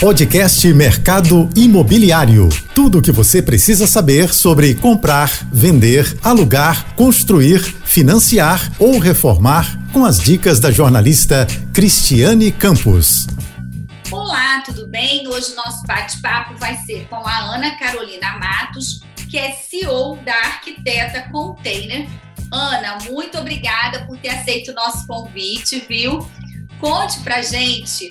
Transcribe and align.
Podcast 0.00 0.66
Mercado 0.74 1.48
Imobiliário. 1.56 2.48
Tudo 2.74 2.98
o 2.98 3.02
que 3.02 3.12
você 3.12 3.40
precisa 3.40 3.86
saber 3.86 4.34
sobre 4.34 4.74
comprar, 4.74 5.30
vender, 5.52 6.18
alugar, 6.22 6.94
construir, 6.96 7.60
financiar 7.60 8.72
ou 8.78 8.98
reformar 8.98 9.78
com 9.92 10.04
as 10.04 10.18
dicas 10.18 10.58
da 10.58 10.70
jornalista 10.70 11.46
Cristiane 11.72 12.50
Campos. 12.50 13.28
Olá, 14.10 14.62
tudo 14.66 14.86
bem? 14.88 15.26
Hoje 15.28 15.54
nosso 15.54 15.86
bate-papo 15.86 16.58
vai 16.58 16.76
ser 16.78 17.06
com 17.08 17.26
a 17.26 17.54
Ana 17.54 17.78
Carolina 17.78 18.36
Matos, 18.36 19.00
que 19.30 19.38
é 19.38 19.52
CEO 19.52 20.16
da 20.24 20.34
Arquiteta 20.34 21.22
Container. 21.30 22.06
Ana, 22.52 22.98
muito 23.08 23.38
obrigada 23.38 24.04
por 24.06 24.18
ter 24.18 24.30
aceito 24.30 24.72
o 24.72 24.74
nosso 24.74 25.06
convite, 25.06 25.82
viu? 25.88 26.28
Conte 26.80 27.20
pra 27.20 27.40
gente 27.40 28.10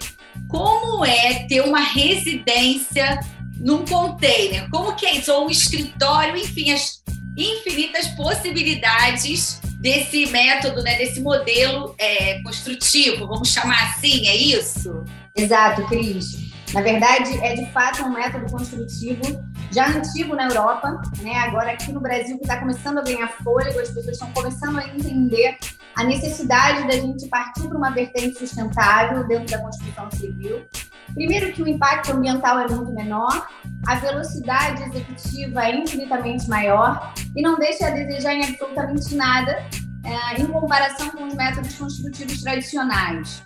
como 0.54 1.04
é 1.04 1.46
ter 1.48 1.62
uma 1.62 1.80
residência 1.80 3.20
num 3.58 3.84
container, 3.84 4.70
como 4.70 4.96
que 4.96 5.04
é 5.04 5.16
isso, 5.16 5.34
ou 5.34 5.48
um 5.48 5.50
escritório, 5.50 6.38
enfim, 6.38 6.72
as 6.72 7.02
infinitas 7.36 8.06
possibilidades 8.10 9.60
desse 9.80 10.28
método, 10.28 10.84
né, 10.84 10.96
desse 10.96 11.20
modelo 11.22 11.96
é, 11.98 12.40
construtivo, 12.44 13.26
vamos 13.26 13.50
chamar 13.50 13.84
assim, 13.90 14.28
é 14.28 14.36
isso? 14.36 15.04
Exato, 15.36 15.88
Cris. 15.88 16.38
Na 16.72 16.82
verdade, 16.82 17.36
é 17.42 17.56
de 17.56 17.66
fato 17.72 18.04
um 18.04 18.14
método 18.14 18.46
construtivo 18.52 19.44
já 19.74 19.88
antigo 19.88 20.36
na 20.36 20.46
Europa, 20.46 21.02
né? 21.22 21.36
Agora 21.40 21.72
aqui 21.72 21.92
no 21.92 22.00
Brasil 22.00 22.38
que 22.38 22.44
está 22.44 22.58
começando 22.58 23.00
a 23.00 23.02
ganhar 23.02 23.28
fôlego, 23.44 23.80
as 23.80 23.90
pessoas 23.90 24.14
estão 24.14 24.32
começando 24.32 24.78
a 24.78 24.88
entender 24.88 25.58
a 25.96 26.04
necessidade 26.04 26.88
da 26.88 26.94
gente 26.94 27.28
partir 27.28 27.68
para 27.68 27.78
uma 27.78 27.92
vertente 27.92 28.38
sustentável 28.38 29.28
dentro 29.28 29.52
da 29.52 29.62
construção 29.62 30.10
civil. 30.12 30.66
Primeiro 31.14 31.52
que 31.54 31.62
o 31.62 31.68
impacto 31.68 32.12
ambiental 32.12 32.60
é 32.60 32.68
muito 32.68 32.92
menor, 32.92 33.48
a 33.86 33.96
velocidade 33.96 34.84
executiva 34.84 35.66
é 35.66 35.76
infinitamente 35.76 36.48
maior 36.50 37.14
e 37.36 37.42
não 37.42 37.58
deixa 37.58 37.88
a 37.88 37.90
desejar 37.92 38.34
em 38.34 38.44
absolutamente 38.44 39.14
nada 39.16 39.64
é, 40.04 40.42
em 40.42 40.48
comparação 40.48 41.10
com 41.12 41.26
os 41.26 41.34
métodos 41.34 41.76
construtivos 41.76 42.42
tradicionais. 42.42 43.44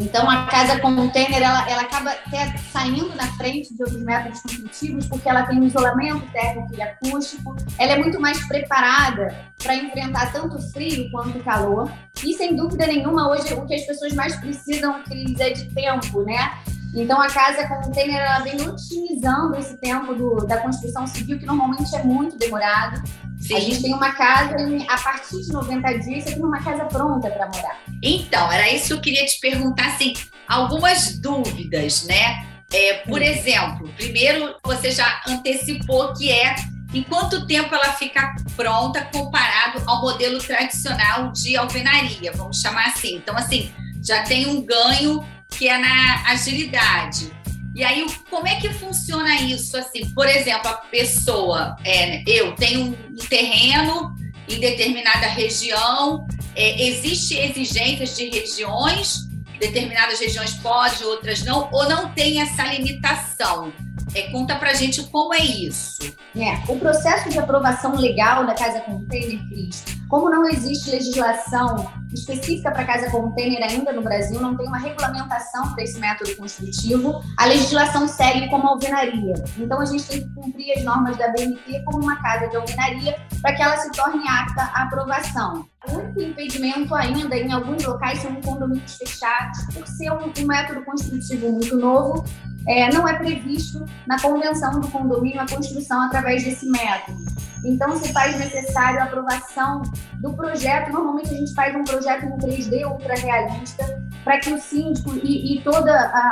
Então, 0.00 0.28
a 0.28 0.46
casa 0.46 0.80
container, 0.80 1.42
ela, 1.42 1.68
ela 1.68 1.82
acaba 1.82 2.10
até 2.10 2.56
saindo 2.72 3.14
na 3.14 3.26
frente 3.34 3.74
de 3.74 3.82
outros 3.82 4.02
métodos 4.02 4.40
construtivos, 4.40 5.06
porque 5.06 5.28
ela 5.28 5.44
tem 5.44 5.60
um 5.60 5.64
isolamento 5.64 6.26
térmico 6.32 6.74
e 6.74 6.82
acústico, 6.82 7.54
ela 7.78 7.92
é 7.92 7.98
muito 7.98 8.20
mais 8.20 8.44
preparada 8.46 9.34
para 9.62 9.76
enfrentar 9.76 10.32
tanto 10.32 10.58
frio 10.72 11.10
quanto 11.10 11.38
calor. 11.44 11.90
E, 12.24 12.34
sem 12.34 12.56
dúvida 12.56 12.86
nenhuma, 12.86 13.28
hoje 13.28 13.52
o 13.54 13.66
que 13.66 13.74
as 13.74 13.86
pessoas 13.86 14.14
mais 14.14 14.34
precisam, 14.36 15.02
Cris, 15.04 15.38
é 15.38 15.50
de 15.50 15.66
tempo, 15.74 16.22
né? 16.22 16.58
Então, 16.94 17.20
a 17.20 17.28
casa 17.28 17.66
container 17.66 18.20
ela 18.20 18.38
vem 18.40 18.60
otimizando 18.60 19.56
esse 19.56 19.76
tempo 19.78 20.14
do, 20.14 20.46
da 20.46 20.58
construção 20.58 21.06
civil, 21.06 21.38
que 21.38 21.44
normalmente 21.44 21.94
é 21.94 22.02
muito 22.04 22.38
demorado. 22.38 23.02
Sim. 23.40 23.56
A 23.56 23.60
gente 23.60 23.82
tem 23.82 23.92
uma 23.92 24.12
casa, 24.12 24.54
a 24.88 24.98
partir 24.98 25.42
de 25.42 25.52
90 25.52 25.98
dias, 25.98 26.24
você 26.24 26.34
tem 26.34 26.44
uma 26.44 26.62
casa 26.62 26.84
pronta 26.84 27.28
para 27.30 27.46
morar. 27.46 27.78
Então, 28.02 28.50
era 28.50 28.70
isso 28.70 28.86
que 28.86 28.92
eu 28.92 29.00
queria 29.00 29.26
te 29.26 29.40
perguntar, 29.40 29.88
assim, 29.88 30.14
algumas 30.48 31.18
dúvidas, 31.18 32.04
né? 32.04 32.46
É, 32.72 32.94
por 33.06 33.20
exemplo, 33.20 33.88
primeiro, 33.96 34.54
você 34.64 34.90
já 34.90 35.20
antecipou 35.28 36.14
que 36.14 36.30
é 36.30 36.54
em 36.92 37.02
quanto 37.02 37.46
tempo 37.46 37.74
ela 37.74 37.92
fica 37.92 38.34
pronta 38.56 39.04
comparado 39.12 39.82
ao 39.84 40.00
modelo 40.00 40.38
tradicional 40.38 41.32
de 41.32 41.56
alvenaria, 41.56 42.32
vamos 42.32 42.60
chamar 42.60 42.86
assim. 42.86 43.16
Então, 43.16 43.36
assim, 43.36 43.72
já 44.02 44.22
tem 44.22 44.46
um 44.46 44.64
ganho 44.64 45.24
que 45.56 45.68
é 45.68 45.78
na 45.78 46.28
agilidade. 46.28 47.32
E 47.74 47.82
aí, 47.82 48.06
como 48.30 48.46
é 48.46 48.54
que 48.56 48.72
funciona 48.72 49.34
isso? 49.40 49.76
Assim, 49.76 50.08
por 50.10 50.28
exemplo, 50.28 50.68
a 50.68 50.74
pessoa, 50.74 51.76
é, 51.84 52.22
eu 52.26 52.52
tenho 52.54 52.96
um 53.10 53.16
terreno 53.28 54.14
em 54.48 54.60
determinada 54.60 55.26
região, 55.26 56.26
é, 56.54 56.86
existe 56.88 57.34
exigências 57.36 58.16
de 58.16 58.30
regiões, 58.30 59.28
determinadas 59.58 60.20
regiões 60.20 60.54
pode, 60.54 61.02
outras 61.04 61.42
não, 61.42 61.68
ou 61.72 61.88
não 61.88 62.10
tem 62.10 62.40
essa 62.40 62.64
limitação? 62.64 63.72
É, 64.14 64.30
conta 64.30 64.54
pra 64.56 64.74
gente 64.74 65.02
como 65.04 65.34
é 65.34 65.40
isso. 65.40 65.98
É, 66.36 66.72
o 66.72 66.78
processo 66.78 67.28
de 67.28 67.38
aprovação 67.38 67.96
legal 67.96 68.46
da 68.46 68.54
Casa 68.54 68.80
Container, 68.80 69.40
Cris, 69.48 69.84
como 70.08 70.30
não 70.30 70.48
existe 70.48 70.90
legislação 70.90 71.90
específica 72.12 72.70
para 72.70 72.84
casa 72.84 73.10
container 73.10 73.62
ainda 73.62 73.92
no 73.92 74.02
Brasil, 74.02 74.40
não 74.40 74.56
tem 74.56 74.66
uma 74.68 74.78
regulamentação 74.78 75.72
para 75.72 75.82
esse 75.82 75.98
método 75.98 76.36
construtivo, 76.36 77.20
a 77.36 77.46
legislação 77.46 78.06
segue 78.06 78.48
como 78.48 78.68
alvenaria. 78.68 79.34
Então 79.58 79.80
a 79.80 79.84
gente 79.84 80.04
tem 80.04 80.20
que 80.20 80.34
cumprir 80.34 80.78
as 80.78 80.84
normas 80.84 81.16
da 81.16 81.28
BNT 81.32 81.82
como 81.84 82.04
uma 82.04 82.22
casa 82.22 82.46
de 82.48 82.56
alvenaria 82.56 83.16
para 83.42 83.54
que 83.54 83.62
ela 83.62 83.76
se 83.76 83.90
torne 83.90 84.26
apta 84.28 84.62
à 84.62 84.84
aprovação. 84.84 85.66
O 85.88 85.98
único 85.98 86.22
impedimento 86.22 86.94
ainda 86.94 87.36
em 87.36 87.52
alguns 87.52 87.84
locais 87.84 88.20
são 88.20 88.34
condomínios 88.36 88.96
fechados, 88.96 89.58
por 89.74 89.86
ser 89.86 90.12
um, 90.12 90.32
um 90.38 90.46
método 90.46 90.84
construtivo 90.84 91.50
muito 91.50 91.76
novo, 91.76 92.24
é, 92.66 92.92
não 92.92 93.06
é 93.06 93.14
previsto 93.14 93.84
na 94.06 94.20
convenção 94.20 94.80
do 94.80 94.88
condomínio 94.88 95.40
a 95.40 95.46
construção 95.46 96.00
através 96.02 96.44
desse 96.44 96.66
método. 96.66 97.24
Então, 97.64 97.96
se 97.96 98.12
faz 98.12 98.38
necessário 98.38 99.00
a 99.00 99.04
aprovação 99.04 99.82
do 100.20 100.34
projeto. 100.34 100.92
Normalmente, 100.92 101.32
a 101.32 101.36
gente 101.36 101.54
faz 101.54 101.74
um 101.74 101.82
projeto 101.82 102.26
em 102.26 102.36
3D 102.36 102.86
ultra 102.86 103.14
realista 103.14 104.02
para 104.22 104.38
que 104.38 104.52
o 104.52 104.58
síndico 104.58 105.14
e, 105.22 105.58
e 105.58 105.62
todo 105.62 105.88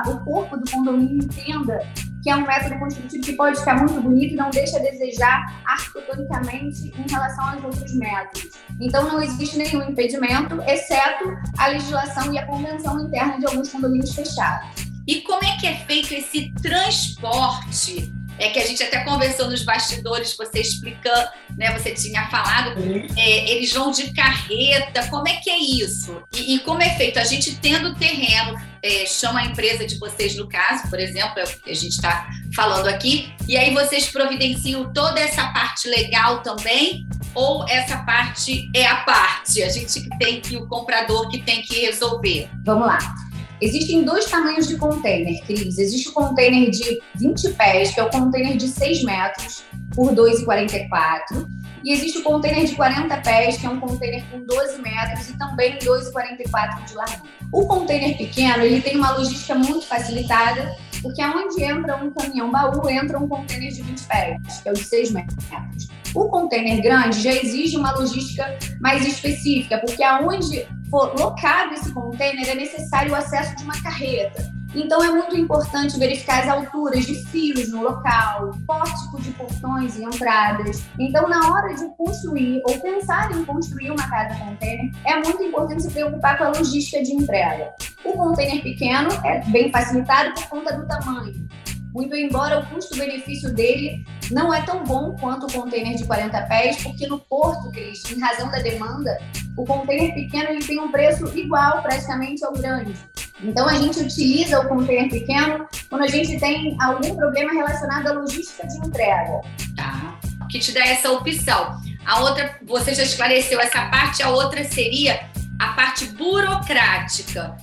o 0.08 0.24
corpo 0.24 0.56
do 0.58 0.70
condomínio 0.70 1.24
entenda 1.24 1.80
que 2.22 2.30
é 2.30 2.36
um 2.36 2.46
método 2.46 2.78
construtivo 2.78 3.24
que 3.24 3.32
pode 3.32 3.58
ficar 3.58 3.76
muito 3.78 4.00
bonito 4.00 4.34
e 4.34 4.36
não 4.36 4.48
deixa 4.50 4.76
a 4.76 4.80
desejar 4.80 5.60
arquitetonicamente 5.66 6.92
em 6.96 7.10
relação 7.10 7.48
aos 7.48 7.64
outros 7.64 7.92
métodos. 7.94 8.50
Então, 8.80 9.08
não 9.08 9.20
existe 9.20 9.58
nenhum 9.58 9.82
impedimento, 9.90 10.62
exceto 10.62 11.36
a 11.58 11.66
legislação 11.66 12.32
e 12.32 12.38
a 12.38 12.46
convenção 12.46 13.00
interna 13.00 13.38
de 13.40 13.46
alguns 13.46 13.70
condomínios 13.70 14.14
fechados. 14.14 14.91
E 15.06 15.20
como 15.22 15.44
é 15.44 15.56
que 15.58 15.66
é 15.66 15.76
feito 15.86 16.14
esse 16.14 16.52
transporte? 16.62 18.12
É 18.38 18.48
que 18.48 18.58
a 18.58 18.66
gente 18.66 18.82
até 18.82 19.04
conversou 19.04 19.48
nos 19.48 19.62
bastidores, 19.62 20.34
você 20.36 20.60
explicando, 20.60 21.28
né? 21.56 21.70
Você 21.78 21.92
tinha 21.92 22.26
falado, 22.28 22.74
é, 23.16 23.50
eles 23.50 23.72
vão 23.72 23.90
de 23.90 24.12
carreta, 24.12 25.06
como 25.08 25.28
é 25.28 25.34
que 25.36 25.50
é 25.50 25.58
isso? 25.58 26.22
E, 26.34 26.54
e 26.54 26.58
como 26.60 26.82
é 26.82 26.90
feito? 26.96 27.18
A 27.18 27.24
gente 27.24 27.54
tendo 27.56 27.94
terreno, 27.94 28.58
é, 28.82 29.06
chama 29.06 29.40
a 29.40 29.44
empresa 29.44 29.86
de 29.86 29.98
vocês 29.98 30.34
no 30.34 30.48
caso, 30.48 30.88
por 30.88 30.98
exemplo, 30.98 31.38
é 31.38 31.44
o 31.44 31.46
que 31.46 31.70
a 31.70 31.74
gente 31.74 31.92
está 31.92 32.28
falando 32.54 32.88
aqui, 32.88 33.32
e 33.46 33.56
aí 33.56 33.72
vocês 33.72 34.08
providenciam 34.08 34.92
toda 34.92 35.20
essa 35.20 35.48
parte 35.48 35.86
legal 35.88 36.42
também, 36.42 37.06
ou 37.34 37.68
essa 37.68 37.98
parte 37.98 38.68
é 38.74 38.86
a 38.86 38.96
parte? 38.96 39.62
A 39.62 39.68
gente 39.68 40.00
que 40.00 40.18
tem 40.18 40.40
que, 40.40 40.56
o 40.56 40.66
comprador 40.66 41.28
que 41.28 41.40
tem 41.42 41.62
que 41.62 41.80
resolver? 41.80 42.48
Vamos 42.64 42.86
lá. 42.86 43.31
Existem 43.62 44.02
dois 44.02 44.24
tamanhos 44.24 44.66
de 44.66 44.76
container, 44.76 45.40
Cris. 45.46 45.78
Existe 45.78 46.08
o 46.08 46.12
container 46.12 46.68
de 46.68 47.00
20 47.14 47.50
pés, 47.50 47.94
que 47.94 48.00
é 48.00 48.02
o 48.02 48.10
container 48.10 48.56
de 48.56 48.66
6 48.66 49.04
metros 49.04 49.62
por 49.94 50.12
2,44. 50.12 51.46
E 51.84 51.92
existe 51.92 52.18
o 52.18 52.24
container 52.24 52.64
de 52.64 52.74
40 52.74 53.16
pés, 53.18 53.58
que 53.58 53.64
é 53.64 53.68
um 53.68 53.78
container 53.78 54.24
com 54.32 54.44
12 54.44 54.82
metros 54.82 55.28
e 55.28 55.38
também 55.38 55.78
2,44 55.78 56.88
de 56.88 56.94
largura. 56.94 57.32
O 57.52 57.64
container 57.64 58.18
pequeno, 58.18 58.64
ele 58.64 58.80
tem 58.80 58.96
uma 58.96 59.12
logística 59.12 59.54
muito 59.54 59.86
facilitada, 59.86 60.74
porque 61.00 61.22
aonde 61.22 61.62
entra 61.62 62.04
um 62.04 62.10
caminhão 62.10 62.50
baú, 62.50 62.90
entra 62.90 63.16
um 63.16 63.28
container 63.28 63.70
de 63.70 63.80
20 63.80 64.02
pés, 64.02 64.60
que 64.60 64.68
é 64.68 64.72
o 64.72 64.74
de 64.74 64.82
6 64.82 65.12
metros. 65.12 65.88
O 66.12 66.28
container 66.28 66.82
grande 66.82 67.22
já 67.22 67.32
exige 67.32 67.76
uma 67.76 67.92
logística 67.92 68.58
mais 68.80 69.06
específica, 69.06 69.78
porque 69.78 70.02
aonde 70.02 70.66
locado 70.96 71.74
esse 71.74 71.92
container 71.92 72.48
é 72.48 72.54
necessário 72.54 73.12
o 73.12 73.14
acesso 73.14 73.56
de 73.56 73.64
uma 73.64 73.80
carreta. 73.82 74.52
Então 74.74 75.02
é 75.02 75.10
muito 75.10 75.36
importante 75.36 75.98
verificar 75.98 76.42
as 76.42 76.48
alturas 76.48 77.04
de 77.04 77.14
fios 77.26 77.68
no 77.68 77.82
local, 77.82 78.50
pórtico 78.66 79.20
de 79.20 79.30
portões 79.32 79.96
e 79.98 80.04
entradas. 80.04 80.82
Então, 80.98 81.28
na 81.28 81.52
hora 81.52 81.74
de 81.74 81.86
construir 81.96 82.62
ou 82.66 82.78
pensar 82.78 83.30
em 83.32 83.44
construir 83.44 83.90
uma 83.90 84.08
casa 84.08 84.34
container, 84.38 84.90
é 85.04 85.16
muito 85.16 85.42
importante 85.42 85.82
se 85.82 85.90
preocupar 85.90 86.38
com 86.38 86.44
a 86.44 86.48
logística 86.48 87.02
de 87.02 87.12
entrega. 87.12 87.74
O 88.04 88.12
container 88.12 88.62
pequeno 88.62 89.10
é 89.24 89.40
bem 89.50 89.70
facilitado 89.70 90.32
por 90.34 90.48
conta 90.48 90.74
do 90.74 90.86
tamanho. 90.86 91.46
Muito 91.92 92.16
embora 92.16 92.60
o 92.60 92.66
custo-benefício 92.66 93.52
dele 93.54 94.04
não 94.30 94.52
é 94.52 94.62
tão 94.62 94.82
bom 94.82 95.14
quanto 95.20 95.46
o 95.46 95.52
container 95.52 95.94
de 95.94 96.06
40 96.06 96.40
pés, 96.42 96.82
porque 96.82 97.06
no 97.06 97.18
porto, 97.18 97.70
Cris, 97.70 98.10
em 98.10 98.18
razão 98.18 98.50
da 98.50 98.58
demanda, 98.60 99.18
o 99.56 99.64
container 99.66 100.14
pequeno 100.14 100.50
ele 100.50 100.64
tem 100.64 100.80
um 100.80 100.90
preço 100.90 101.26
igual 101.36 101.82
praticamente 101.82 102.42
ao 102.44 102.52
grande. 102.54 102.94
Então 103.42 103.68
a 103.68 103.74
gente 103.74 104.00
utiliza 104.00 104.60
o 104.60 104.68
container 104.68 105.10
pequeno 105.10 105.66
quando 105.90 106.02
a 106.02 106.06
gente 106.06 106.38
tem 106.38 106.76
algum 106.80 107.14
problema 107.14 107.52
relacionado 107.52 108.06
à 108.06 108.12
logística 108.12 108.66
de 108.66 108.76
entrega. 108.78 109.40
Tá. 109.76 110.18
Que 110.50 110.58
te 110.58 110.72
dá 110.72 110.86
essa 110.86 111.10
opção. 111.10 111.80
A 112.06 112.20
outra, 112.20 112.58
você 112.64 112.94
já 112.94 113.02
esclareceu 113.02 113.60
essa 113.60 113.86
parte, 113.86 114.22
a 114.22 114.30
outra 114.30 114.64
seria 114.64 115.28
a 115.58 115.68
parte 115.74 116.06
burocrática. 116.06 117.56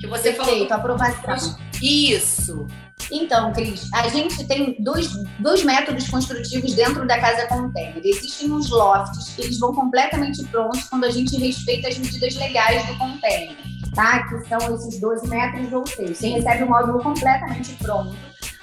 Que 0.00 0.06
você 0.06 0.32
Perfeito, 0.32 0.68
falou. 0.68 0.94
aprovação. 0.94 1.58
Isso. 1.80 2.66
Então, 3.12 3.52
Cris, 3.52 3.90
a 3.92 4.08
gente 4.08 4.42
tem 4.46 4.74
dois, 4.80 5.12
dois 5.38 5.62
métodos 5.62 6.08
construtivos 6.08 6.74
dentro 6.74 7.06
da 7.06 7.20
casa 7.20 7.46
container. 7.46 8.00
Existem 8.02 8.50
os 8.50 8.70
lofts, 8.70 9.38
eles 9.38 9.58
vão 9.58 9.74
completamente 9.74 10.42
prontos 10.44 10.84
quando 10.84 11.04
a 11.04 11.10
gente 11.10 11.36
respeita 11.36 11.88
as 11.88 11.98
medidas 11.98 12.34
legais 12.36 12.86
do 12.86 12.96
container, 12.96 13.54
tá? 13.94 14.26
Que 14.26 14.48
são 14.48 14.74
esses 14.74 14.98
12 14.98 15.28
metros 15.28 15.70
ou 15.74 15.86
6. 15.86 16.16
Você 16.16 16.28
recebe 16.28 16.64
o 16.64 16.70
módulo 16.70 17.02
completamente 17.02 17.74
pronto. 17.74 18.16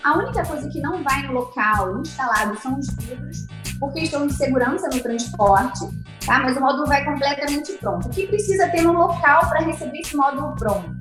A 0.04 0.18
única 0.18 0.44
coisa 0.44 0.68
que 0.68 0.82
não 0.82 1.04
vai 1.04 1.28
no 1.28 1.34
local 1.34 2.00
instalado 2.00 2.60
são 2.60 2.80
os 2.80 2.88
vidros, 2.96 3.46
por 3.80 3.94
questão 3.94 4.26
de 4.26 4.34
segurança 4.34 4.90
no 4.90 5.00
transporte, 5.00 5.80
tá? 6.26 6.40
Mas 6.40 6.58
o 6.58 6.62
módulo 6.62 6.88
vai 6.88 7.06
completamente 7.06 7.74
pronto. 7.74 8.08
O 8.08 8.10
que 8.10 8.26
precisa 8.26 8.68
ter 8.70 8.82
no 8.82 8.94
local 8.94 9.48
para 9.48 9.60
receber 9.60 10.00
esse 10.00 10.16
módulo 10.16 10.56
pronto? 10.56 10.99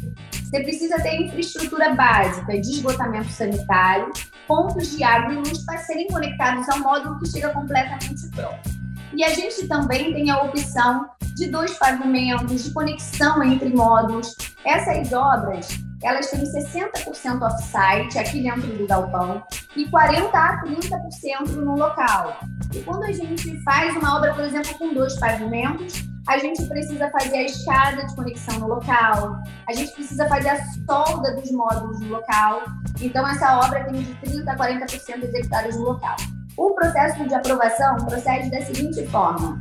Você 0.48 0.60
precisa 0.60 0.98
ter 1.02 1.20
infraestrutura 1.20 1.94
básica 1.94 2.58
de 2.58 2.70
esgotamento 2.70 3.28
sanitário, 3.28 4.10
pontos 4.46 4.96
de 4.96 5.04
água 5.04 5.34
e 5.34 5.36
luz 5.36 5.58
para 5.58 5.76
serem 5.76 6.06
conectados 6.06 6.66
ao 6.70 6.78
módulo 6.78 7.18
que 7.18 7.28
chega 7.28 7.50
completamente 7.50 8.26
pronto. 8.34 8.70
E 9.12 9.22
a 9.22 9.28
gente 9.28 9.68
também 9.68 10.14
tem 10.14 10.30
a 10.30 10.42
opção 10.42 11.06
de 11.34 11.50
dois 11.50 11.74
pavimentos, 11.74 12.64
de 12.64 12.70
conexão 12.70 13.42
entre 13.42 13.68
módulos. 13.68 14.34
Essas 14.64 15.12
obras, 15.12 15.68
elas 16.02 16.30
têm 16.30 16.42
60% 16.42 17.42
off-site, 17.42 18.18
aqui 18.18 18.42
dentro 18.42 18.74
do 18.74 18.86
galpão, 18.86 19.42
e 19.76 19.84
40% 19.84 20.30
a 20.32 20.62
30% 20.64 21.48
no 21.56 21.76
local. 21.76 22.40
E 22.74 22.80
quando 22.80 23.04
a 23.04 23.12
gente 23.12 23.62
faz 23.64 23.94
uma 23.96 24.16
obra, 24.16 24.32
por 24.32 24.44
exemplo, 24.44 24.78
com 24.78 24.94
dois 24.94 25.14
pavimentos, 25.18 26.07
a 26.28 26.36
gente 26.36 26.62
precisa 26.66 27.10
fazer 27.10 27.38
a 27.38 27.42
escada 27.44 28.06
de 28.06 28.14
conexão 28.14 28.58
no 28.58 28.68
local, 28.68 29.42
a 29.66 29.72
gente 29.72 29.92
precisa 29.92 30.28
fazer 30.28 30.50
a 30.50 30.62
solda 30.86 31.34
dos 31.34 31.50
módulos 31.50 32.00
no 32.00 32.08
local. 32.08 32.64
Então, 33.00 33.26
essa 33.26 33.58
obra 33.58 33.82
tem 33.84 34.02
de 34.02 34.14
30% 34.16 34.46
a 34.46 34.56
40% 34.56 35.24
executadas 35.24 35.76
no 35.76 35.84
local. 35.84 36.16
O 36.54 36.74
processo 36.74 37.26
de 37.26 37.34
aprovação 37.34 37.96
procede 38.04 38.50
da 38.50 38.60
seguinte 38.60 39.06
forma. 39.06 39.58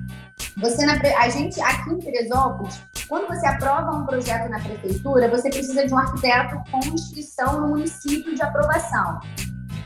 Você 0.58 0.86
na, 0.86 1.00
a 1.20 1.30
gente 1.30 1.62
aqui 1.62 1.92
em 1.92 2.00
Teresópolis, 2.00 2.82
quando 3.08 3.28
você 3.28 3.48
aprova 3.48 3.96
um 3.96 4.06
projeto 4.06 4.50
na 4.50 4.60
prefeitura, 4.60 5.30
você 5.30 5.50
precisa 5.50 5.88
de 5.88 5.94
um 5.94 5.98
arquiteto 5.98 6.62
com 6.70 6.80
inscrição 6.80 7.62
no 7.62 7.68
município 7.70 8.36
de 8.36 8.42
aprovação. 8.42 9.20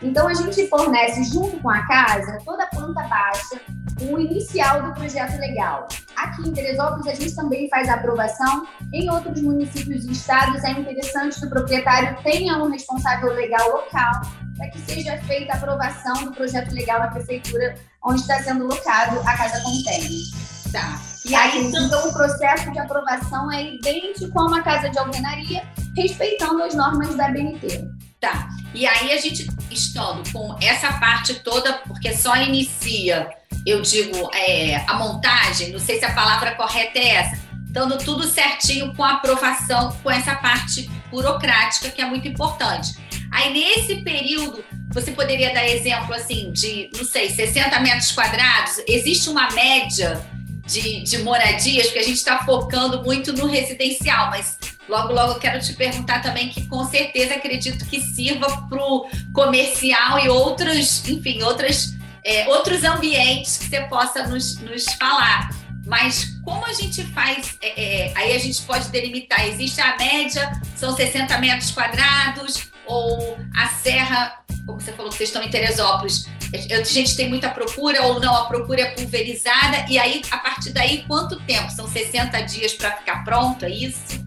Então 0.01 0.27
a 0.27 0.33
gente 0.33 0.67
fornece 0.67 1.25
junto 1.25 1.59
com 1.59 1.69
a 1.69 1.85
casa 1.85 2.39
toda 2.43 2.63
a 2.63 2.67
planta 2.67 3.03
baixa, 3.03 3.61
o 3.99 4.19
inicial 4.19 4.83
do 4.83 4.93
projeto 4.93 5.38
legal. 5.39 5.88
Aqui 6.15 6.47
em 6.47 6.53
Teresópolis, 6.53 7.07
a 7.07 7.13
gente 7.13 7.35
também 7.35 7.69
faz 7.69 7.89
a 7.89 7.95
aprovação. 7.95 8.67
Em 8.93 9.09
outros 9.09 9.41
municípios 9.41 10.05
e 10.05 10.11
estados, 10.11 10.63
é 10.63 10.71
interessante 10.71 11.39
que 11.39 11.45
o 11.45 11.49
proprietário 11.49 12.15
tenha 12.23 12.57
um 12.57 12.69
responsável 12.69 13.33
legal 13.33 13.67
local 13.69 14.21
para 14.57 14.69
que 14.69 14.79
seja 14.79 15.17
feita 15.23 15.53
a 15.53 15.55
aprovação 15.57 16.25
do 16.25 16.31
projeto 16.31 16.71
legal 16.73 16.99
na 16.99 17.07
prefeitura 17.07 17.75
onde 18.03 18.21
está 18.21 18.41
sendo 18.43 18.65
locado 18.65 19.19
a 19.19 19.38
casa 19.38 19.61
contém. 19.63 20.23
Tá. 20.71 21.01
E 21.25 21.35
aí, 21.35 21.65
então, 21.65 21.85
então, 21.85 22.09
o 22.09 22.13
processo 22.13 22.71
de 22.71 22.79
aprovação 22.79 23.51
é 23.51 23.75
idêntico 23.75 24.39
a 24.39 24.45
uma 24.45 24.61
casa 24.61 24.89
de 24.89 24.97
alvenaria, 24.97 25.63
respeitando 25.95 26.63
as 26.63 26.73
normas 26.73 27.15
da 27.15 27.29
BNT. 27.29 27.85
Tá. 28.19 28.49
E 28.73 28.85
aí 28.85 29.11
a 29.11 29.17
gente 29.17 29.47
estando 29.69 30.31
com 30.31 30.55
essa 30.61 30.93
parte 30.93 31.35
toda, 31.41 31.73
porque 31.88 32.15
só 32.15 32.35
inicia 32.38 33.29
eu 33.65 33.81
digo, 33.81 34.29
é, 34.33 34.83
a 34.87 34.95
montagem, 34.95 35.71
não 35.71 35.79
sei 35.79 35.99
se 35.99 36.05
a 36.05 36.13
palavra 36.13 36.55
correta 36.55 36.97
é 36.97 37.07
essa, 37.15 37.39
dando 37.67 37.97
tudo 37.97 38.27
certinho 38.27 38.93
com 38.95 39.03
a 39.03 39.13
aprovação, 39.13 39.95
com 40.03 40.11
essa 40.11 40.35
parte 40.35 40.89
burocrática 41.09 41.89
que 41.89 42.01
é 42.01 42.05
muito 42.05 42.27
importante. 42.27 42.95
Aí, 43.31 43.53
nesse 43.53 43.97
período, 43.97 44.63
você 44.89 45.11
poderia 45.11 45.53
dar 45.53 45.65
exemplo 45.67 46.13
assim 46.13 46.51
de, 46.51 46.89
não 46.95 47.05
sei, 47.05 47.29
60 47.29 47.79
metros 47.79 48.11
quadrados? 48.11 48.81
Existe 48.87 49.29
uma 49.29 49.49
média 49.51 50.21
de, 50.65 51.01
de 51.03 51.19
moradias, 51.19 51.87
porque 51.87 51.99
a 51.99 52.03
gente 52.03 52.17
está 52.17 52.43
focando 52.43 53.03
muito 53.03 53.31
no 53.33 53.45
residencial, 53.45 54.29
mas 54.29 54.57
logo, 54.87 55.13
logo 55.13 55.33
eu 55.33 55.39
quero 55.39 55.59
te 55.61 55.73
perguntar 55.73 56.21
também 56.21 56.49
que 56.49 56.67
com 56.67 56.85
certeza 56.85 57.35
acredito 57.35 57.85
que 57.85 58.01
sirva 58.01 58.47
para 58.67 58.83
o 58.83 59.07
comercial 59.33 60.19
e 60.19 60.27
outros, 60.27 61.07
enfim, 61.07 61.41
outras 61.41 61.95
é, 62.23 62.47
outros 62.47 62.83
ambientes 62.83 63.57
que 63.57 63.65
você 63.65 63.81
possa 63.81 64.27
nos, 64.27 64.59
nos 64.59 64.85
falar. 64.94 65.50
Mas 65.85 66.39
como 66.44 66.65
a 66.65 66.73
gente 66.73 67.03
faz, 67.06 67.57
é, 67.62 68.09
é, 68.09 68.13
aí 68.15 68.35
a 68.35 68.39
gente 68.39 68.62
pode 68.63 68.89
delimitar, 68.89 69.45
existe 69.47 69.81
a 69.81 69.97
média, 69.97 70.62
são 70.75 70.95
60 70.95 71.38
metros 71.39 71.71
quadrados, 71.71 72.71
ou 72.85 73.38
a 73.57 73.68
serra, 73.68 74.44
como 74.65 74.79
você 74.79 74.91
falou 74.94 75.12
que 75.12 75.18
vocês 75.18 75.29
estão 75.29 75.44
em 75.44 75.50
Teresópolis, 75.50 76.27
a 76.53 76.83
gente 76.83 77.15
tem 77.15 77.29
muita 77.29 77.50
procura 77.50 78.03
ou 78.03 78.19
não, 78.19 78.35
a 78.35 78.45
procura 78.45 78.81
é 78.81 78.91
pulverizada, 78.91 79.85
e 79.89 79.97
aí, 79.97 80.21
a 80.29 80.38
partir 80.38 80.71
daí, 80.71 81.03
quanto 81.07 81.39
tempo? 81.41 81.71
São 81.71 81.88
60 81.88 82.39
dias 82.41 82.74
para 82.74 82.91
ficar 82.97 83.24
pronto, 83.24 83.65
é 83.65 83.69
isso? 83.69 84.21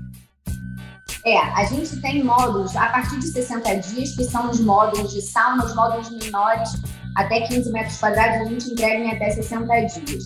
É, 1.25 1.39
a 1.39 1.65
gente 1.65 2.01
tem 2.01 2.23
módulos 2.23 2.77
a 2.77 2.89
partir 2.89 3.19
de 3.19 3.29
60 3.29 3.75
dias, 3.77 4.15
que 4.15 4.25
são 4.25 4.51
os 4.51 4.61
módulos 4.61 5.13
de 5.13 5.23
sauna, 5.23 5.65
os 5.65 5.75
módulos 5.75 6.11
menores 6.11 6.71
até 7.17 7.41
15 7.41 7.73
metros 7.73 7.99
quadrados, 7.99 8.47
a 8.47 8.51
gente 8.51 8.73
entrega 8.73 9.05
em 9.05 9.11
até 9.11 9.31
60 9.31 9.67
dias. 9.87 10.25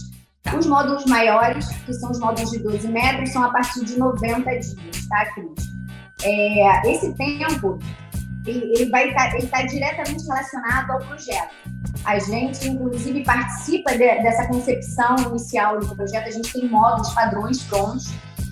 Os 0.56 0.66
módulos 0.66 1.04
maiores, 1.04 1.68
que 1.84 1.92
são 1.92 2.10
os 2.10 2.18
módulos 2.18 2.50
de 2.50 2.58
12 2.60 2.88
metros, 2.88 3.30
são 3.30 3.44
a 3.44 3.50
partir 3.50 3.84
de 3.84 3.98
90 3.98 4.50
dias, 4.50 5.08
tá, 5.08 5.26
Cris? 5.34 5.68
É, 6.22 6.90
esse 6.90 7.12
tempo, 7.14 7.78
ele, 8.46 8.90
vai 8.90 9.08
estar 9.08 9.30
tá, 9.30 9.36
ele 9.36 9.46
tá 9.46 9.62
diretamente 9.62 10.24
relacionado 10.24 10.90
ao 10.92 10.98
projeto. 11.00 11.54
A 12.04 12.18
gente, 12.18 12.68
inclusive, 12.68 13.24
participa 13.24 13.92
de, 13.92 13.98
dessa 13.98 14.46
concepção 14.46 15.16
inicial 15.28 15.78
do 15.78 15.94
projeto. 15.94 16.28
A 16.28 16.30
gente 16.30 16.52
tem 16.52 16.66
módulos, 16.68 17.12
padrões 17.12 17.62
prontos, 17.64 18.10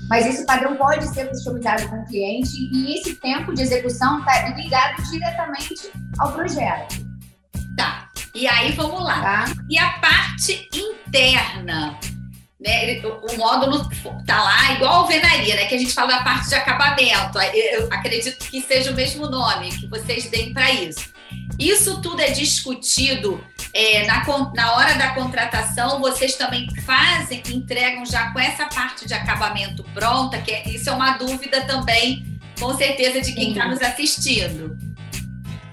mas 0.09 0.27
esse 0.27 0.45
padrão 0.45 0.77
pode 0.77 1.09
ser 1.09 1.29
customizado 1.29 1.89
com 1.89 1.97
o 1.97 2.05
cliente 2.05 2.69
e 2.73 2.99
esse 2.99 3.15
tempo 3.17 3.55
de 3.55 3.63
execução 3.63 4.21
está 4.21 4.49
ligado 4.51 5.03
diretamente 5.11 5.91
ao 6.19 6.33
projeto. 6.33 7.06
E 8.37 8.47
aí 8.47 8.73
vamos 8.73 9.03
lá. 9.03 9.23
Tá. 9.23 9.45
E 9.67 9.79
a 9.79 9.93
parte 9.93 10.69
interna, 10.75 11.99
né? 12.61 13.01
O 13.01 13.37
módulo 13.39 13.89
tá 14.27 14.43
lá 14.43 14.73
igual 14.75 14.93
a 14.93 14.97
alvenaria, 14.99 15.57
né? 15.57 15.65
Que 15.65 15.75
a 15.75 15.79
gente 15.79 15.95
fala 15.95 16.19
da 16.19 16.23
parte 16.23 16.51
de 16.51 16.55
acabamento. 16.55 17.39
Eu 17.39 17.89
acredito 17.91 18.45
que 18.51 18.61
seja 18.61 18.91
o 18.91 18.95
mesmo 18.95 19.27
nome 19.27 19.71
que 19.71 19.87
vocês 19.87 20.29
deem 20.29 20.53
para 20.53 20.71
isso. 20.71 21.11
Isso 21.59 22.03
tudo 22.03 22.21
é 22.21 22.31
discutido 22.31 23.43
é, 23.73 24.07
na, 24.07 24.23
na 24.55 24.75
hora 24.75 24.95
da 24.97 25.15
contratação. 25.15 25.99
Vocês 25.99 26.35
também 26.35 26.69
fazem, 26.83 27.43
entregam 27.49 28.05
já 28.05 28.33
com 28.33 28.39
essa 28.39 28.67
parte 28.67 29.09
de 29.09 29.15
acabamento 29.15 29.83
pronta, 29.95 30.37
que 30.43 30.51
é, 30.51 30.69
isso 30.69 30.91
é 30.91 30.93
uma 30.93 31.17
dúvida 31.17 31.63
também, 31.63 32.39
com 32.61 32.77
certeza, 32.77 33.23
de 33.23 33.33
quem 33.33 33.53
está 33.53 33.67
nos 33.67 33.81
assistindo. 33.81 34.77